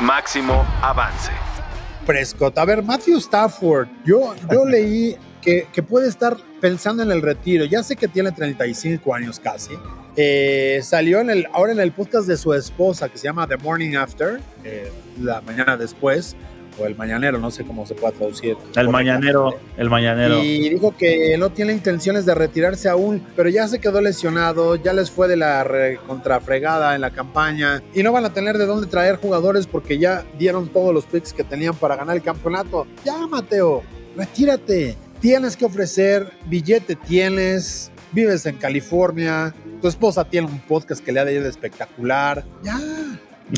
Máximo 0.00 0.64
avance. 0.82 1.30
Prescott. 2.06 2.56
A 2.58 2.64
ver, 2.64 2.82
Matthew 2.82 3.18
Stafford. 3.18 3.88
Yo, 4.04 4.34
yo 4.50 4.64
leí 4.66 5.16
que, 5.40 5.66
que 5.72 5.82
puede 5.82 6.08
estar 6.08 6.36
pensando 6.60 7.02
en 7.02 7.10
el 7.10 7.22
retiro. 7.22 7.64
Ya 7.64 7.82
sé 7.82 7.96
que 7.96 8.08
tiene 8.08 8.32
35 8.32 9.14
años 9.14 9.40
casi. 9.40 9.72
Eh, 10.16 10.80
salió 10.82 11.20
en 11.20 11.30
el, 11.30 11.46
ahora 11.52 11.72
en 11.72 11.80
el 11.80 11.92
podcast 11.92 12.26
de 12.26 12.36
su 12.36 12.52
esposa 12.52 13.08
que 13.08 13.16
se 13.18 13.24
llama 13.24 13.46
The 13.46 13.56
Morning 13.58 13.94
After, 13.96 14.40
eh, 14.64 14.90
la 15.20 15.40
mañana 15.40 15.76
después, 15.76 16.34
o 16.80 16.86
el 16.86 16.96
mañanero, 16.96 17.38
no 17.38 17.50
sé 17.50 17.64
cómo 17.64 17.86
se 17.86 17.94
puede 17.94 18.14
traducir. 18.16 18.56
El 18.76 18.88
mañanero, 18.88 19.54
el 19.76 19.88
mañanero. 19.90 20.42
Y 20.42 20.68
dijo 20.70 20.94
que 20.96 21.36
no 21.38 21.50
tiene 21.50 21.72
intenciones 21.72 22.26
de 22.26 22.34
retirarse 22.34 22.88
aún, 22.88 23.22
pero 23.36 23.48
ya 23.48 23.68
se 23.68 23.78
quedó 23.80 24.00
lesionado, 24.00 24.76
ya 24.76 24.92
les 24.92 25.10
fue 25.10 25.28
de 25.28 25.36
la 25.36 25.62
re- 25.64 25.98
contrafregada 26.06 26.94
en 26.94 27.00
la 27.02 27.10
campaña 27.10 27.82
y 27.94 28.02
no 28.02 28.12
van 28.12 28.24
a 28.24 28.32
tener 28.32 28.56
de 28.58 28.66
dónde 28.66 28.86
traer 28.88 29.16
jugadores 29.16 29.66
porque 29.66 29.98
ya 29.98 30.24
dieron 30.38 30.68
todos 30.68 30.92
los 30.94 31.04
picks 31.06 31.32
que 31.32 31.44
tenían 31.44 31.74
para 31.74 31.96
ganar 31.96 32.16
el 32.16 32.22
campeonato. 32.22 32.86
Ya, 33.04 33.26
Mateo, 33.26 33.82
retírate. 34.16 34.96
Tienes 35.20 35.56
que 35.56 35.66
ofrecer, 35.66 36.32
billete 36.46 36.96
tienes, 36.96 37.92
vives 38.12 38.46
en 38.46 38.56
California, 38.56 39.54
tu 39.82 39.88
esposa 39.88 40.24
tiene 40.24 40.46
un 40.46 40.60
podcast 40.60 41.04
que 41.04 41.12
le 41.12 41.20
ha 41.20 41.24
de 41.24 41.46
espectacular. 41.46 42.42
Ya. 42.62 42.78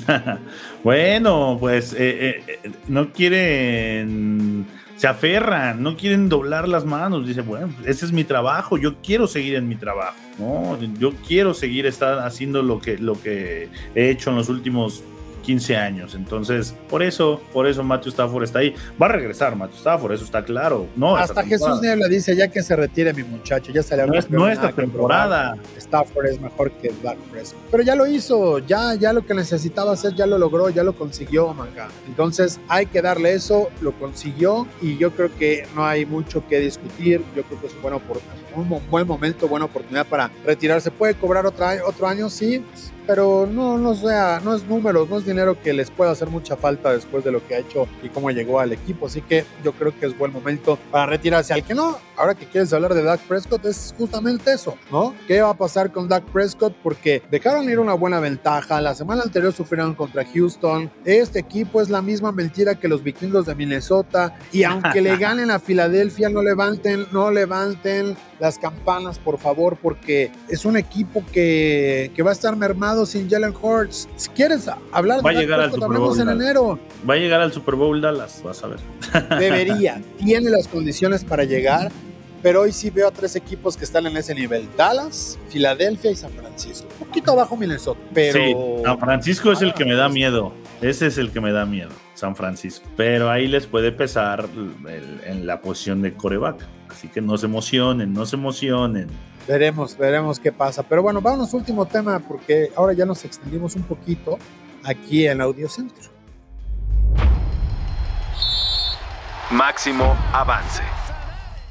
bueno, 0.84 1.56
pues 1.60 1.92
eh, 1.92 1.98
eh, 1.98 2.58
eh, 2.64 2.70
no 2.88 3.12
quieren, 3.12 4.66
se 4.96 5.06
aferran, 5.06 5.82
no 5.82 5.96
quieren 5.96 6.28
doblar 6.28 6.68
las 6.68 6.84
manos. 6.84 7.26
Dice, 7.26 7.42
bueno, 7.42 7.72
ese 7.84 8.06
es 8.06 8.12
mi 8.12 8.24
trabajo, 8.24 8.76
yo 8.76 8.96
quiero 9.00 9.28
seguir 9.28 9.54
en 9.54 9.68
mi 9.68 9.76
trabajo, 9.76 10.16
¿no? 10.38 10.78
Yo 10.98 11.12
quiero 11.28 11.54
seguir 11.54 11.86
estar 11.86 12.20
haciendo 12.20 12.62
lo 12.62 12.80
que, 12.80 12.98
lo 12.98 13.20
que 13.20 13.68
he 13.94 14.10
hecho 14.10 14.30
en 14.30 14.36
los 14.36 14.48
últimos 14.48 15.04
15 15.42 15.76
años. 15.76 16.14
Entonces, 16.14 16.74
por 16.88 17.02
eso, 17.02 17.40
por 17.52 17.66
eso 17.66 17.82
Matthew 17.82 18.10
Stafford 18.10 18.44
está 18.44 18.60
ahí. 18.60 18.74
Va 19.00 19.06
a 19.06 19.10
regresar 19.10 19.54
Matthew 19.56 19.76
Stafford, 19.78 20.12
eso 20.12 20.24
está 20.24 20.44
claro. 20.44 20.86
No, 20.96 21.16
Hasta 21.16 21.42
Jesús. 21.44 21.80
Niebla 21.82 22.08
dice 22.08 22.34
ya 22.36 22.48
que 22.48 22.62
se 22.62 22.74
retire 22.76 23.12
mi 23.12 23.24
muchacho, 23.24 23.72
ya 23.72 23.82
le 23.96 24.06
No 24.06 24.14
es- 24.14 24.30
no 24.30 24.48
esta 24.48 24.72
temporada. 24.72 25.56
Stafford 25.76 26.26
es 26.26 26.40
mejor 26.40 26.70
que 26.72 26.92
Dak 27.02 27.18
Prescott. 27.30 27.60
Pero 27.70 27.82
ya 27.82 27.94
lo 27.94 28.06
hizo, 28.06 28.58
ya, 28.60 28.94
ya 28.94 29.12
lo 29.12 29.26
que 29.26 29.34
necesitaba 29.34 29.92
hacer 29.92 30.14
ya 30.14 30.26
lo 30.26 30.38
logró, 30.38 30.70
ya 30.70 30.82
lo 30.82 30.94
consiguió, 30.94 31.52
Maca. 31.52 31.88
Entonces 32.06 32.60
hay 32.68 32.86
que 32.86 33.02
darle 33.02 33.34
eso, 33.34 33.68
lo 33.80 33.92
consiguió 33.92 34.66
y 34.80 34.96
yo 34.96 35.10
creo 35.10 35.30
que 35.36 35.66
no 35.74 35.84
hay 35.84 36.06
mucho 36.06 36.46
que 36.48 36.60
discutir. 36.60 37.22
Yo 37.36 37.42
creo 37.42 37.60
que 37.60 37.66
es 37.66 37.82
bueno 37.82 37.98
por 38.00 38.20
un 38.54 38.80
buen 38.90 39.06
momento, 39.06 39.48
buena 39.48 39.66
oportunidad 39.66 40.06
para 40.06 40.30
retirarse. 40.44 40.90
Puede 40.90 41.14
cobrar 41.14 41.46
otra, 41.46 41.78
otro 41.86 42.06
año, 42.06 42.28
sí, 42.30 42.64
pero 43.06 43.46
no, 43.50 43.78
no 43.78 43.94
sea, 43.94 44.40
no 44.42 44.54
es 44.54 44.64
números, 44.66 45.08
no 45.08 45.18
es 45.18 45.26
dinero 45.26 45.60
que 45.60 45.72
les 45.72 45.90
pueda 45.90 46.10
hacer 46.10 46.28
mucha 46.28 46.56
falta 46.56 46.92
después 46.92 47.24
de 47.24 47.32
lo 47.32 47.46
que 47.46 47.54
ha 47.54 47.58
hecho 47.58 47.86
y 48.02 48.08
cómo 48.08 48.30
llegó 48.30 48.60
al 48.60 48.72
equipo. 48.72 49.06
Así 49.06 49.22
que 49.22 49.44
yo 49.64 49.72
creo 49.72 49.98
que 49.98 50.06
es 50.06 50.16
buen 50.16 50.32
momento 50.32 50.78
para 50.90 51.06
retirarse. 51.06 51.52
Al 51.52 51.64
que 51.64 51.74
no, 51.74 51.98
ahora 52.16 52.34
que 52.34 52.46
quieres 52.46 52.72
hablar 52.72 52.94
de 52.94 53.02
Dak 53.02 53.20
Prescott, 53.22 53.64
es 53.66 53.94
justamente 53.96 54.52
eso, 54.52 54.76
¿no? 54.90 55.14
¿Qué 55.26 55.40
va 55.40 55.50
a 55.50 55.56
pasar 55.56 55.92
con 55.92 56.08
Dak 56.08 56.24
Prescott? 56.24 56.74
Porque 56.82 57.22
dejaron 57.30 57.68
ir 57.68 57.78
una 57.78 57.94
buena 57.94 58.20
ventaja. 58.20 58.80
La 58.80 58.94
semana 58.94 59.22
anterior 59.22 59.52
sufrieron 59.52 59.94
contra 59.94 60.24
Houston. 60.24 60.90
Este 61.04 61.40
equipo 61.40 61.80
es 61.80 61.90
la 61.90 62.02
misma 62.02 62.32
mentira 62.32 62.74
que 62.74 62.88
los 62.88 63.02
vikingos 63.02 63.46
de 63.46 63.54
Minnesota. 63.54 64.36
Y 64.52 64.64
aunque 64.64 65.00
le 65.00 65.16
ganen 65.18 65.50
a 65.50 65.58
Filadelfia, 65.58 66.28
no 66.28 66.42
levanten, 66.42 67.06
no 67.12 67.30
levanten 67.30 68.16
las 68.42 68.58
campanas, 68.58 69.20
por 69.20 69.38
favor, 69.38 69.78
porque 69.80 70.32
es 70.48 70.64
un 70.64 70.76
equipo 70.76 71.24
que, 71.32 72.10
que 72.12 72.22
va 72.24 72.30
a 72.30 72.32
estar 72.32 72.56
mermado 72.56 73.06
sin 73.06 73.30
Jalen 73.30 73.54
Hurts. 73.62 74.08
Si 74.16 74.28
quieres 74.30 74.68
hablar 74.90 75.18
de 75.18 75.22
Va 75.22 75.30
a 75.30 75.32
llegar 75.32 75.60
al 75.60 75.70
Super 75.72 75.96
Bowl, 75.96 76.20
en 76.20 76.28
enero. 76.28 76.76
Va 77.08 77.14
a 77.14 77.18
llegar 77.18 77.40
al 77.40 77.52
Super 77.52 77.76
Bowl 77.76 78.00
Dallas, 78.00 78.42
vas 78.44 78.64
a 78.64 78.66
ver. 78.66 78.80
Debería, 79.38 80.02
tiene 80.18 80.50
las 80.50 80.66
condiciones 80.66 81.22
para 81.24 81.44
llegar, 81.44 81.92
pero 82.42 82.62
hoy 82.62 82.72
sí 82.72 82.90
veo 82.90 83.06
a 83.06 83.10
tres 83.12 83.36
equipos 83.36 83.76
que 83.76 83.84
están 83.84 84.08
en 84.08 84.16
ese 84.16 84.34
nivel: 84.34 84.68
Dallas, 84.76 85.38
Filadelfia 85.48 86.10
y 86.10 86.16
San 86.16 86.32
Francisco. 86.32 86.88
Un 87.00 87.06
poquito 87.06 87.30
abajo 87.30 87.56
Minnesota, 87.56 88.00
pero. 88.12 88.42
Sí, 88.42 88.56
San 88.84 88.98
Francisco 88.98 89.52
es 89.52 89.62
el 89.62 89.72
que 89.72 89.84
me 89.84 89.94
da 89.94 90.08
miedo. 90.08 90.52
Ese 90.80 91.06
es 91.06 91.16
el 91.16 91.30
que 91.30 91.40
me 91.40 91.52
da 91.52 91.64
miedo, 91.64 91.90
San 92.14 92.34
Francisco. 92.34 92.84
Pero 92.96 93.30
ahí 93.30 93.46
les 93.46 93.68
puede 93.68 93.92
pesar 93.92 94.48
el- 94.88 95.20
en 95.24 95.46
la 95.46 95.60
posición 95.60 96.02
de 96.02 96.14
coreback. 96.14 96.66
Así 96.92 97.08
que 97.08 97.20
no 97.20 97.38
se 97.38 97.46
emocionen, 97.46 98.12
no 98.12 98.26
se 98.26 98.36
emocionen. 98.36 99.08
Veremos, 99.48 99.96
veremos 99.96 100.38
qué 100.38 100.52
pasa. 100.52 100.82
Pero 100.82 101.02
bueno, 101.02 101.20
vámonos 101.20 101.52
último 101.54 101.86
tema 101.86 102.18
porque 102.20 102.70
ahora 102.76 102.92
ya 102.92 103.06
nos 103.06 103.24
extendimos 103.24 103.74
un 103.76 103.82
poquito 103.82 104.38
aquí 104.84 105.26
en 105.26 105.40
Audio 105.40 105.68
Centro. 105.68 106.10
Máximo 109.50 110.16
avance. 110.32 110.82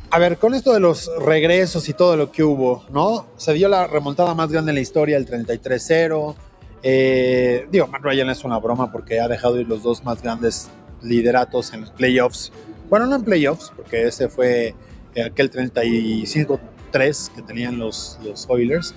A 0.09 0.19
ver, 0.19 0.37
con 0.37 0.53
esto 0.53 0.73
de 0.73 0.79
los 0.79 1.09
regresos 1.19 1.87
y 1.87 1.93
todo 1.93 2.17
lo 2.17 2.31
que 2.31 2.43
hubo, 2.43 2.83
¿no? 2.91 3.27
Se 3.37 3.53
dio 3.53 3.69
la 3.69 3.87
remontada 3.87 4.33
más 4.35 4.51
grande 4.51 4.71
en 4.71 4.75
la 4.75 4.81
historia, 4.81 5.17
el 5.17 5.25
33-0. 5.25 6.35
Eh, 6.83 7.67
digo, 7.71 7.87
Matt 7.87 8.01
Ryan 8.03 8.29
es 8.29 8.43
una 8.43 8.57
broma 8.57 8.91
porque 8.91 9.21
ha 9.21 9.27
dejado 9.27 9.59
ir 9.59 9.67
los 9.67 9.83
dos 9.83 10.03
más 10.03 10.21
grandes 10.21 10.69
lideratos 11.01 11.73
en 11.73 11.81
los 11.81 11.91
playoffs. 11.91 12.51
Bueno, 12.89 13.05
no 13.05 13.15
en 13.15 13.23
playoffs, 13.23 13.71
porque 13.75 14.07
ese 14.07 14.27
fue 14.27 14.75
aquel 15.23 15.51
35-3 15.51 17.31
que 17.35 17.41
tenían 17.41 17.77
los, 17.79 18.19
los 18.23 18.45
Oilers. 18.49 18.93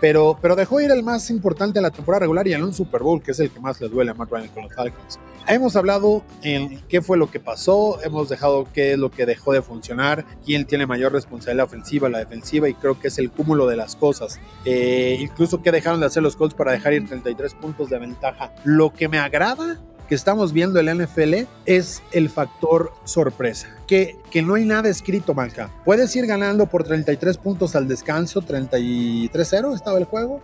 pero, 0.00 0.38
pero 0.42 0.56
dejó 0.56 0.80
ir 0.80 0.90
el 0.90 1.02
más 1.02 1.30
importante 1.30 1.78
en 1.78 1.84
la 1.84 1.90
temporada 1.90 2.20
regular 2.20 2.46
y 2.46 2.52
en 2.52 2.62
un 2.62 2.74
Super 2.74 3.02
Bowl, 3.02 3.22
que 3.22 3.30
es 3.30 3.40
el 3.40 3.50
que 3.50 3.60
más 3.60 3.80
le 3.80 3.88
duele 3.88 4.10
a 4.10 4.14
Matt 4.14 4.30
Ryan 4.30 4.48
con 4.48 4.64
los 4.64 4.74
Falcons. 4.74 5.18
Hemos 5.46 5.76
hablado 5.76 6.24
en 6.42 6.80
qué 6.88 7.02
fue 7.02 7.18
lo 7.18 7.30
que 7.30 7.38
pasó, 7.38 8.02
hemos 8.02 8.30
dejado 8.30 8.66
qué 8.72 8.92
es 8.92 8.98
lo 8.98 9.10
que 9.10 9.26
dejó 9.26 9.52
de 9.52 9.60
funcionar, 9.60 10.24
quién 10.42 10.64
tiene 10.64 10.86
mayor 10.86 11.12
responsabilidad 11.12 11.66
ofensiva, 11.66 12.08
la 12.08 12.18
defensiva, 12.18 12.66
y 12.66 12.74
creo 12.74 12.98
que 12.98 13.08
es 13.08 13.18
el 13.18 13.30
cúmulo 13.30 13.66
de 13.66 13.76
las 13.76 13.94
cosas. 13.94 14.40
Eh, 14.64 15.18
incluso 15.20 15.60
qué 15.60 15.70
dejaron 15.70 16.00
de 16.00 16.06
hacer 16.06 16.22
los 16.22 16.36
Colts 16.36 16.54
para 16.54 16.72
dejar 16.72 16.94
ir 16.94 17.06
33 17.06 17.54
puntos 17.54 17.90
de 17.90 17.98
ventaja. 17.98 18.54
Lo 18.64 18.94
que 18.94 19.08
me 19.08 19.18
agrada 19.18 19.82
que 20.08 20.14
estamos 20.14 20.52
viendo 20.52 20.78
en 20.78 20.86
la 20.86 20.94
NFL 20.94 21.46
es 21.66 22.02
el 22.12 22.28
factor 22.28 22.92
sorpresa. 23.04 23.68
Que, 23.86 24.18
que 24.30 24.42
no 24.42 24.54
hay 24.54 24.64
nada 24.64 24.88
escrito, 24.88 25.34
Malca. 25.34 25.70
Puedes 25.84 26.14
ir 26.16 26.26
ganando 26.26 26.66
por 26.66 26.84
33 26.84 27.38
puntos 27.38 27.74
al 27.76 27.88
descanso, 27.88 28.42
33-0 28.42 29.74
estaba 29.74 29.98
el 29.98 30.04
juego. 30.04 30.40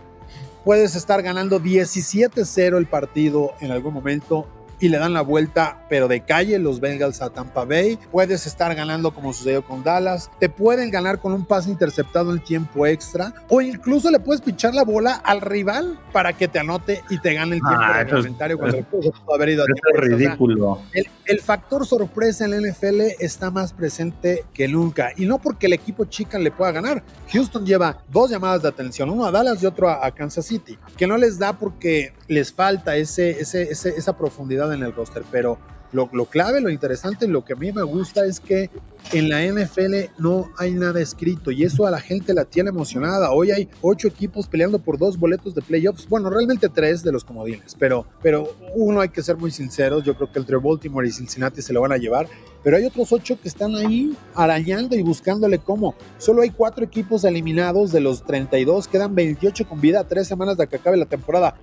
Puedes 0.63 0.95
estar 0.95 1.21
ganando 1.23 1.59
17-0 1.59 2.77
el 2.77 2.85
partido 2.85 3.53
en 3.59 3.71
algún 3.71 3.93
momento 3.93 4.47
y 4.81 4.89
le 4.89 4.97
dan 4.97 5.13
la 5.13 5.21
vuelta, 5.21 5.85
pero 5.89 6.07
de 6.07 6.21
calle, 6.21 6.59
los 6.59 6.79
Bengals 6.79 7.21
a 7.21 7.29
Tampa 7.29 7.63
Bay. 7.65 7.97
Puedes 8.11 8.45
estar 8.47 8.73
ganando 8.75 9.13
como 9.13 9.31
sucedió 9.33 9.63
con 9.63 9.83
Dallas. 9.83 10.29
Te 10.39 10.49
pueden 10.49 10.91
ganar 10.91 11.19
con 11.19 11.31
un 11.33 11.45
pase 11.45 11.69
interceptado 11.69 12.33
en 12.33 12.39
tiempo 12.43 12.85
extra. 12.87 13.33
O 13.49 13.61
incluso 13.61 14.09
le 14.11 14.19
puedes 14.19 14.41
pichar 14.41 14.73
la 14.73 14.83
bola 14.83 15.13
al 15.23 15.39
rival 15.41 15.99
para 16.11 16.33
que 16.33 16.47
te 16.47 16.59
anote 16.59 17.01
y 17.09 17.19
te 17.19 17.33
gane 17.33 17.55
el 17.55 17.61
tiempo 17.61 17.77
Ah, 17.79 17.91
eso 18.01 18.01
es- 18.01 18.11
reglamentario 18.11 18.57
cuando 18.57 18.77
el 18.77 18.83
juego 18.85 19.11
pudo 19.11 19.35
haber 19.35 19.49
ido 19.49 19.63
a 19.63 19.65
tiempo 19.65 19.81
es 19.85 19.93
extra. 19.93 20.15
O 20.15 20.17
sea, 20.17 20.17
ridículo. 20.27 20.81
el, 20.93 21.07
el 21.25 21.39
factor 21.41 21.85
sorpresa 21.85 22.45
en 22.45 22.51
la 22.51 22.57
NFL 22.57 23.01
está 23.19 23.51
más 23.51 23.73
presente 23.73 24.45
que 24.53 24.67
nunca. 24.67 25.11
Y 25.15 25.25
no 25.25 25.39
porque 25.39 25.67
el 25.67 25.73
equipo 25.73 26.05
chica 26.05 26.39
le 26.39 26.51
pueda 26.51 26.71
ganar. 26.71 27.03
Houston 27.31 27.65
lleva 27.65 28.03
dos 28.11 28.31
llamadas 28.31 28.61
de 28.63 28.69
atención, 28.69 29.09
uno 29.09 29.25
a 29.25 29.31
Dallas 29.31 29.61
y 29.61 29.65
otro 29.65 29.89
a, 29.89 30.05
a 30.05 30.11
Kansas 30.11 30.45
City, 30.45 30.77
que 30.97 31.05
no 31.07 31.17
les 31.17 31.37
da 31.37 31.53
porque 31.53 32.13
les 32.27 32.51
falta 32.51 32.95
ese, 32.95 33.31
ese, 33.39 33.63
ese- 33.71 33.89
esa 33.97 34.17
profundidad 34.17 34.70
en 34.73 34.83
el 34.83 34.93
roster. 34.93 35.23
Pero 35.31 35.57
lo, 35.91 36.09
lo 36.13 36.25
clave, 36.25 36.61
lo 36.61 36.69
interesante, 36.69 37.27
lo 37.27 37.43
que 37.43 37.53
a 37.53 37.57
mí 37.57 37.71
me 37.71 37.83
gusta 37.83 38.25
es 38.25 38.39
que 38.39 38.69
en 39.13 39.29
la 39.29 39.43
NFL 39.43 40.11
no 40.19 40.49
hay 40.57 40.71
nada 40.71 41.01
escrito 41.01 41.51
y 41.51 41.63
eso 41.63 41.85
a 41.85 41.91
la 41.91 41.99
gente 41.99 42.33
la 42.33 42.45
tiene 42.45 42.69
emocionada. 42.69 43.31
Hoy 43.31 43.51
hay 43.51 43.69
ocho 43.81 44.07
equipos 44.07 44.47
peleando 44.47 44.79
por 44.79 44.97
dos 44.97 45.17
boletos 45.17 45.53
de 45.53 45.61
playoffs. 45.61 46.07
Bueno, 46.07 46.29
realmente 46.29 46.69
tres 46.69 47.03
de 47.03 47.11
los 47.11 47.23
comodines, 47.23 47.75
pero, 47.77 48.05
pero 48.21 48.55
uno 48.75 49.01
hay 49.01 49.09
que 49.09 49.21
ser 49.21 49.37
muy 49.37 49.51
sinceros. 49.51 50.03
Yo 50.03 50.15
creo 50.15 50.31
que 50.31 50.39
entre 50.39 50.57
Baltimore 50.57 51.07
y 51.07 51.11
Cincinnati 51.11 51.61
se 51.61 51.73
lo 51.73 51.81
van 51.81 51.91
a 51.91 51.97
llevar, 51.97 52.27
pero 52.63 52.77
hay 52.77 52.85
otros 52.85 53.11
ocho 53.11 53.39
que 53.41 53.47
están 53.47 53.75
ahí 53.75 54.15
arañando 54.35 54.95
y 54.95 55.01
buscándole 55.01 55.59
cómo. 55.59 55.95
Solo 56.17 56.41
hay 56.43 56.51
cuatro 56.51 56.85
equipos 56.85 57.23
eliminados 57.23 57.91
de 57.91 57.99
los 57.99 58.23
32, 58.23 58.87
quedan 58.87 59.15
28 59.15 59.67
con 59.67 59.81
vida, 59.81 60.03
tres 60.05 60.27
semanas 60.27 60.57
de 60.57 60.67
que 60.67 60.77
acabe 60.77 60.97
la 60.97 61.05
temporada. 61.05 61.55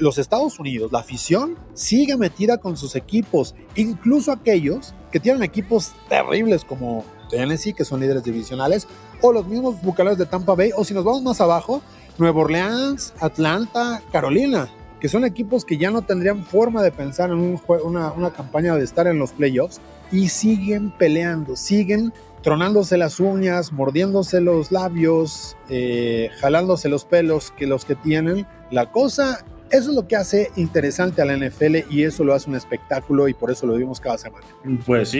Los 0.00 0.18
Estados 0.18 0.58
Unidos, 0.58 0.92
la 0.92 1.00
afición, 1.00 1.56
sigue 1.74 2.16
metida 2.16 2.58
con 2.58 2.76
sus 2.76 2.96
equipos, 2.96 3.54
incluso 3.74 4.32
aquellos 4.32 4.94
que 5.10 5.20
tienen 5.20 5.42
equipos 5.42 5.92
terribles 6.08 6.64
como 6.64 7.04
Tennessee, 7.30 7.72
que 7.72 7.84
son 7.84 8.00
líderes 8.00 8.24
divisionales, 8.24 8.86
o 9.20 9.32
los 9.32 9.46
mismos 9.46 9.80
Bucaneros 9.82 10.18
de 10.18 10.26
Tampa 10.26 10.54
Bay, 10.54 10.70
o 10.76 10.84
si 10.84 10.94
nos 10.94 11.04
vamos 11.04 11.22
más 11.22 11.40
abajo, 11.40 11.82
Nueva 12.18 12.40
Orleans, 12.40 13.14
Atlanta, 13.20 14.02
Carolina, 14.10 14.68
que 15.00 15.08
son 15.08 15.24
equipos 15.24 15.64
que 15.64 15.78
ya 15.78 15.90
no 15.90 16.02
tendrían 16.02 16.44
forma 16.44 16.82
de 16.82 16.90
pensar 16.90 17.30
en 17.30 17.60
una, 17.84 18.12
una 18.12 18.30
campaña 18.32 18.74
de 18.74 18.84
estar 18.84 19.06
en 19.06 19.18
los 19.18 19.32
playoffs 19.32 19.80
y 20.10 20.28
siguen 20.28 20.90
peleando, 20.90 21.54
siguen 21.54 22.12
tronándose 22.42 22.96
las 22.96 23.20
uñas, 23.20 23.72
mordiéndose 23.72 24.40
los 24.40 24.72
labios, 24.72 25.56
eh, 25.68 26.30
jalándose 26.40 26.88
los 26.88 27.04
pelos 27.04 27.50
que 27.50 27.66
los 27.66 27.84
que 27.84 27.94
tienen. 27.94 28.46
La 28.70 28.90
cosa, 28.90 29.44
eso 29.70 29.90
es 29.90 29.96
lo 29.96 30.06
que 30.06 30.16
hace 30.16 30.50
interesante 30.56 31.22
a 31.22 31.24
la 31.24 31.36
NFL 31.36 31.76
y 31.90 32.04
eso 32.04 32.24
lo 32.24 32.34
hace 32.34 32.48
un 32.48 32.56
espectáculo 32.56 33.28
y 33.28 33.34
por 33.34 33.50
eso 33.50 33.66
lo 33.66 33.74
vimos 33.74 34.00
cada 34.00 34.18
semana. 34.18 34.46
Pues 34.86 35.10
sí, 35.10 35.18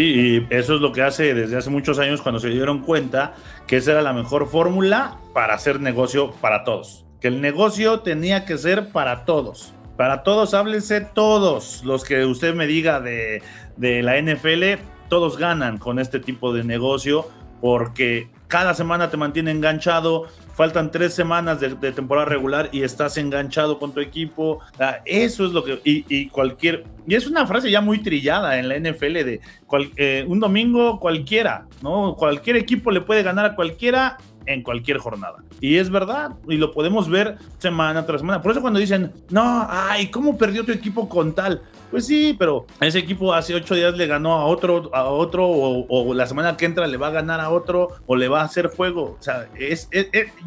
y 0.50 0.54
eso 0.54 0.74
es 0.74 0.80
lo 0.80 0.92
que 0.92 1.02
hace 1.02 1.34
desde 1.34 1.56
hace 1.56 1.70
muchos 1.70 1.98
años 1.98 2.22
cuando 2.22 2.40
se 2.40 2.48
dieron 2.48 2.80
cuenta 2.80 3.34
que 3.66 3.76
esa 3.76 3.92
era 3.92 4.02
la 4.02 4.12
mejor 4.12 4.48
fórmula 4.48 5.18
para 5.32 5.54
hacer 5.54 5.80
negocio 5.80 6.32
para 6.40 6.64
todos. 6.64 7.04
Que 7.20 7.28
el 7.28 7.40
negocio 7.40 8.00
tenía 8.00 8.44
que 8.44 8.58
ser 8.58 8.90
para 8.90 9.24
todos. 9.24 9.74
Para 9.96 10.22
todos, 10.22 10.54
háblense 10.54 11.00
todos. 11.00 11.82
Los 11.84 12.04
que 12.04 12.24
usted 12.24 12.54
me 12.54 12.66
diga 12.66 13.00
de, 13.00 13.42
de 13.76 14.02
la 14.02 14.20
NFL, 14.20 14.80
todos 15.08 15.36
ganan 15.36 15.78
con 15.78 15.98
este 15.98 16.20
tipo 16.20 16.52
de 16.52 16.62
negocio 16.62 17.26
porque 17.60 18.30
cada 18.46 18.74
semana 18.74 19.10
te 19.10 19.16
mantiene 19.16 19.50
enganchado. 19.50 20.26
Faltan 20.58 20.90
tres 20.90 21.14
semanas 21.14 21.60
de, 21.60 21.68
temporada 21.92 22.24
regular 22.26 22.68
y 22.72 22.82
estás 22.82 23.16
enganchado 23.16 23.78
con 23.78 23.92
tu 23.94 24.00
equipo. 24.00 24.58
Ah, 24.80 24.96
Eso 25.04 25.46
es 25.46 25.52
lo 25.52 25.62
que. 25.62 25.80
Y, 25.84 26.04
y 26.08 26.26
cualquier. 26.30 26.82
Y 27.06 27.14
es 27.14 27.28
una 27.28 27.46
frase 27.46 27.70
ya 27.70 27.80
muy 27.80 27.98
trillada 28.02 28.58
en 28.58 28.68
la 28.68 28.74
NFL 28.76 29.22
de 29.24 29.40
cual- 29.68 29.92
eh, 29.96 30.24
un 30.26 30.40
domingo 30.40 30.98
cualquiera, 30.98 31.66
¿no? 31.80 32.16
Cualquier 32.16 32.56
equipo 32.56 32.90
le 32.90 33.02
puede 33.02 33.22
ganar 33.22 33.46
a 33.46 33.54
cualquiera 33.54 34.16
en 34.46 34.62
cualquier 34.62 34.98
jornada. 34.98 35.36
Y 35.60 35.76
es 35.76 35.90
verdad, 35.90 36.32
y 36.48 36.56
lo 36.56 36.72
podemos 36.72 37.08
ver 37.08 37.36
semana 37.58 38.06
tras 38.06 38.20
semana. 38.20 38.40
Por 38.42 38.52
eso 38.52 38.60
cuando 38.60 38.78
dicen, 38.78 39.12
no, 39.30 39.66
ay, 39.68 40.08
¿cómo 40.08 40.38
perdió 40.38 40.64
tu 40.64 40.72
equipo 40.72 41.08
con 41.08 41.34
tal? 41.34 41.62
Pues 41.90 42.06
sí, 42.06 42.34
pero 42.38 42.66
ese 42.80 42.98
equipo 42.98 43.32
hace 43.34 43.54
ocho 43.54 43.74
días 43.74 43.96
le 43.96 44.06
ganó 44.06 44.34
a 44.34 44.44
otro, 44.46 44.90
a 44.94 45.04
otro, 45.04 45.46
o, 45.48 46.14
la 46.14 46.26
semana 46.26 46.56
que 46.56 46.66
entra 46.66 46.86
le 46.86 46.96
va 46.96 47.08
a 47.08 47.10
ganar 47.10 47.40
a 47.40 47.50
otro, 47.50 47.88
o 48.06 48.16
le 48.16 48.28
va 48.28 48.40
a 48.42 48.44
hacer 48.44 48.68
juego. 48.68 49.16
O 49.18 49.22
sea, 49.22 49.48
es- 49.58 49.88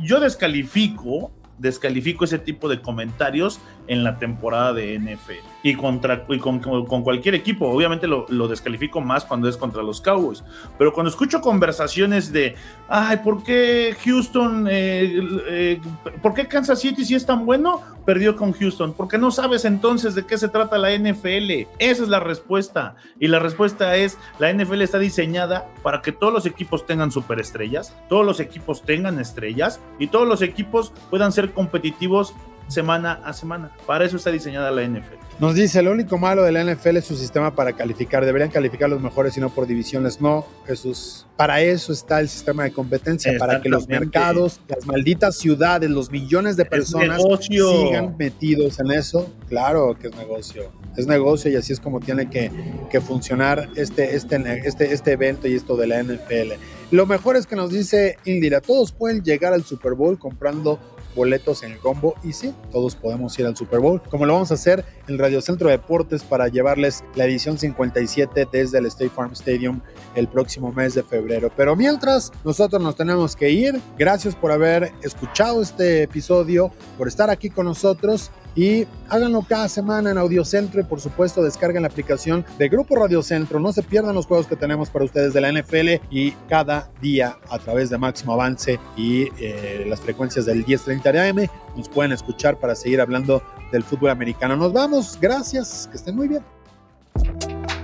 yo 0.04 0.20
descalifico, 0.20 1.32
descalifico 1.58 2.26
ese 2.26 2.40
tipo 2.40 2.70
de 2.70 2.82
comentarios 2.82 3.60
en 3.88 4.04
la 4.04 4.18
temporada 4.18 4.74
de 4.74 4.98
NFL. 5.00 5.46
Y, 5.64 5.76
contra, 5.76 6.26
y 6.28 6.40
con, 6.40 6.60
cualquier 6.60 7.36
equipo, 7.36 7.68
obviamente 7.68 8.08
lo, 8.08 8.26
lo 8.30 8.48
descalifico 8.48 9.00
más 9.00 9.26
cuando 9.26 9.48
es 9.48 9.58
contra 9.58 9.84
los 9.84 10.02
Cowboys. 10.02 10.44
Pero 10.78 10.92
cuando 10.92 11.10
escucho 11.10 11.40
conversaciones 11.40 12.32
de, 12.32 12.56
ay, 12.88 13.18
¿por 13.18 13.44
qué 13.44 13.96
Houston, 14.04 14.68
eh, 14.70 15.22
eh, 15.48 15.82
por 16.22 16.34
qué 16.34 16.48
Kansas 16.48 16.80
City 16.80 17.06
si 17.06 17.16
es 17.16 17.26
tan 17.26 17.46
bueno, 17.46 17.82
perdió 18.06 18.36
con 18.36 18.54
Houston? 18.54 18.94
Porque 18.94 19.18
no 19.18 19.30
sabes 19.30 19.66
entonces 19.66 20.16
de 20.16 20.26
qué 20.26 20.38
se 20.38 20.48
trata 20.48 20.78
la 20.78 20.92
NFL. 20.98 21.68
Esa 21.78 22.04
es 22.04 22.10
la 22.10 22.20
respuesta. 22.20 22.96
Y 23.20 23.28
la 23.28 23.40
respuesta 23.40 23.96
es, 23.96 24.18
la 24.40 24.52
NFL 24.52 24.82
está 24.82 24.98
diseñada 24.98 25.68
para 25.84 26.02
que 26.02 26.12
todos 26.12 26.34
los 26.34 26.46
equipos 26.46 26.86
tengan 26.86 27.12
superestrellas, 27.12 27.96
todos 28.10 28.26
los 28.26 28.40
equipos 28.40 28.82
tengan 28.82 29.20
estrellas 29.20 29.80
y 30.00 30.08
todos 30.08 30.28
los 30.28 30.42
equipos 30.42 30.92
puedan 31.10 31.32
ser 31.32 31.52
competitivos 31.52 32.34
semana 32.72 33.20
a 33.24 33.34
semana. 33.34 33.72
Para 33.86 34.06
eso 34.06 34.18
está 34.18 34.32
diseñada 34.32 34.72
la 34.72 34.84
NFL. 34.84 35.22
Nos 35.40 35.56
dice, 35.56 35.82
lo 35.82 35.92
único 35.92 36.20
malo 36.20 36.44
de 36.44 36.52
la 36.52 36.64
NFL 36.64 36.98
es 36.98 37.06
su 37.06 37.16
sistema 37.16 37.56
para 37.56 37.74
calificar. 37.74 38.24
Deberían 38.26 38.52
calificar 38.52 38.90
los 38.90 39.02
mejores 39.02 39.36
y 39.38 39.42
no 39.42 39.50
por 39.50 39.66
divisiones. 39.66 40.22
No, 40.22 40.46
Jesús. 40.68 41.26
Para 41.36 41.62
eso 41.62 41.92
está 41.92 42.20
el 42.20 42.30
sistema 42.30 42.64
de 42.64 42.72
competencia, 42.72 43.34
para 43.40 43.60
que 43.60 43.68
los 43.68 43.88
mercados, 43.88 44.62
las 44.68 44.86
malditas 44.86 45.38
ciudades, 45.38 45.90
los 45.90 46.12
millones 46.12 46.58
de 46.58 46.66
personas 46.66 47.24
sigan 47.42 48.16
metidos 48.18 48.80
en 48.80 48.92
eso. 48.92 49.32
Claro 49.50 49.98
que 50.00 50.10
es 50.10 50.16
negocio. 50.16 50.72
Es 50.96 51.08
negocio 51.08 51.50
y 51.50 51.56
así 51.56 51.74
es 51.74 51.80
como 51.80 52.00
tiene 52.00 52.30
que, 52.30 52.52
que 52.92 53.02
funcionar 53.02 53.70
este, 53.76 54.16
este, 54.16 54.68
este, 54.68 54.94
este 54.94 55.12
evento 55.12 55.48
y 55.48 55.56
esto 55.56 55.76
de 55.76 55.88
la 55.88 56.04
NFL. 56.04 56.54
Lo 56.92 57.06
mejor 57.08 57.36
es 57.36 57.48
que 57.48 57.56
nos 57.56 57.72
dice 57.72 58.18
Indira, 58.26 58.62
todos 58.62 58.92
pueden 58.92 59.24
llegar 59.24 59.54
al 59.54 59.64
Super 59.64 59.94
Bowl 59.94 60.20
comprando 60.20 60.80
boletos 61.16 61.64
en 61.64 61.74
el 61.74 61.80
combo 61.80 62.16
y 62.24 62.34
sí, 62.34 62.54
todos 62.72 62.96
podemos 62.96 63.38
ir 63.40 63.46
al 63.46 63.56
Super 63.56 63.80
Bowl, 63.80 64.02
como 64.10 64.26
lo 64.26 64.34
vamos 64.34 64.52
a 64.52 64.56
hacer 64.56 64.86
en 65.08 65.18
Radio 65.18 65.42
Centro 65.42 65.70
Deportes 65.70 66.24
para 66.24 66.48
llevarles 66.48 67.04
la 67.16 67.26
edición 67.26 67.58
57 67.58 68.48
desde 68.52 68.78
el 68.78 68.86
State 68.88 69.10
Farm 69.10 69.34
Stadium 69.34 69.82
el 70.16 70.28
próximo 70.28 70.72
mes 70.72 70.94
de 70.96 71.04
febrero. 71.04 71.52
Pero 71.56 71.76
mientras 71.76 72.32
nosotros 72.44 72.82
nos 72.82 72.96
tenemos 72.96 73.36
que 73.36 73.50
ir, 73.50 73.80
gracias 73.98 74.36
por 74.36 74.52
haber 74.52 74.92
escuchado 75.02 75.62
este 75.62 76.04
episodio, 76.04 76.72
por 76.98 77.08
estar 77.08 77.30
aquí 77.30 77.50
con 77.50 77.66
nosotros 77.66 78.32
y 78.56 78.86
háganlo 79.10 79.42
cada 79.48 79.70
semana 79.70 80.12
en 80.12 80.18
Audiocentro 80.18 80.82
y 80.82 80.84
por 80.84 81.00
supuesto 81.00 81.42
descarguen 81.42 81.84
la 81.84 81.88
aplicación 81.88 82.46
de 82.58 82.70
Grupo 82.70 82.96
Radio 82.96 83.22
Centro. 83.24 83.60
No 83.60 83.72
se 83.74 83.84
pierdan 83.84 84.16
los 84.16 84.26
juegos 84.26 84.48
que 84.48 84.56
tenemos 84.56 84.90
para 84.90 85.06
ustedes 85.06 85.34
de 85.34 85.42
la 85.42 85.52
NFL 85.52 86.06
y 86.10 86.32
cada 86.50 86.90
día 87.02 87.38
a 87.50 87.60
través 87.60 87.90
de 87.90 87.98
Máximo 87.98 88.34
Avance 88.34 88.80
y 88.98 89.28
eh, 89.40 89.86
las 89.88 90.02
frecuencias 90.02 90.46
del 90.46 90.66
1030 90.66 91.12
de 91.12 91.30
AM 91.30 91.48
nos 91.76 91.90
pueden 91.90 92.12
escuchar 92.12 92.58
para 92.58 92.76
seguir 92.76 93.02
hablando 93.02 93.42
del 93.72 93.84
fútbol 93.84 94.10
americano. 94.10 94.56
Nos 94.58 94.74
vamos, 94.74 95.18
gracias, 95.20 95.88
que 95.90 95.98
estén 95.98 96.16
muy 96.16 96.28
bien. 96.28 96.44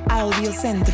Audio 0.09 0.51
Centro. 0.51 0.93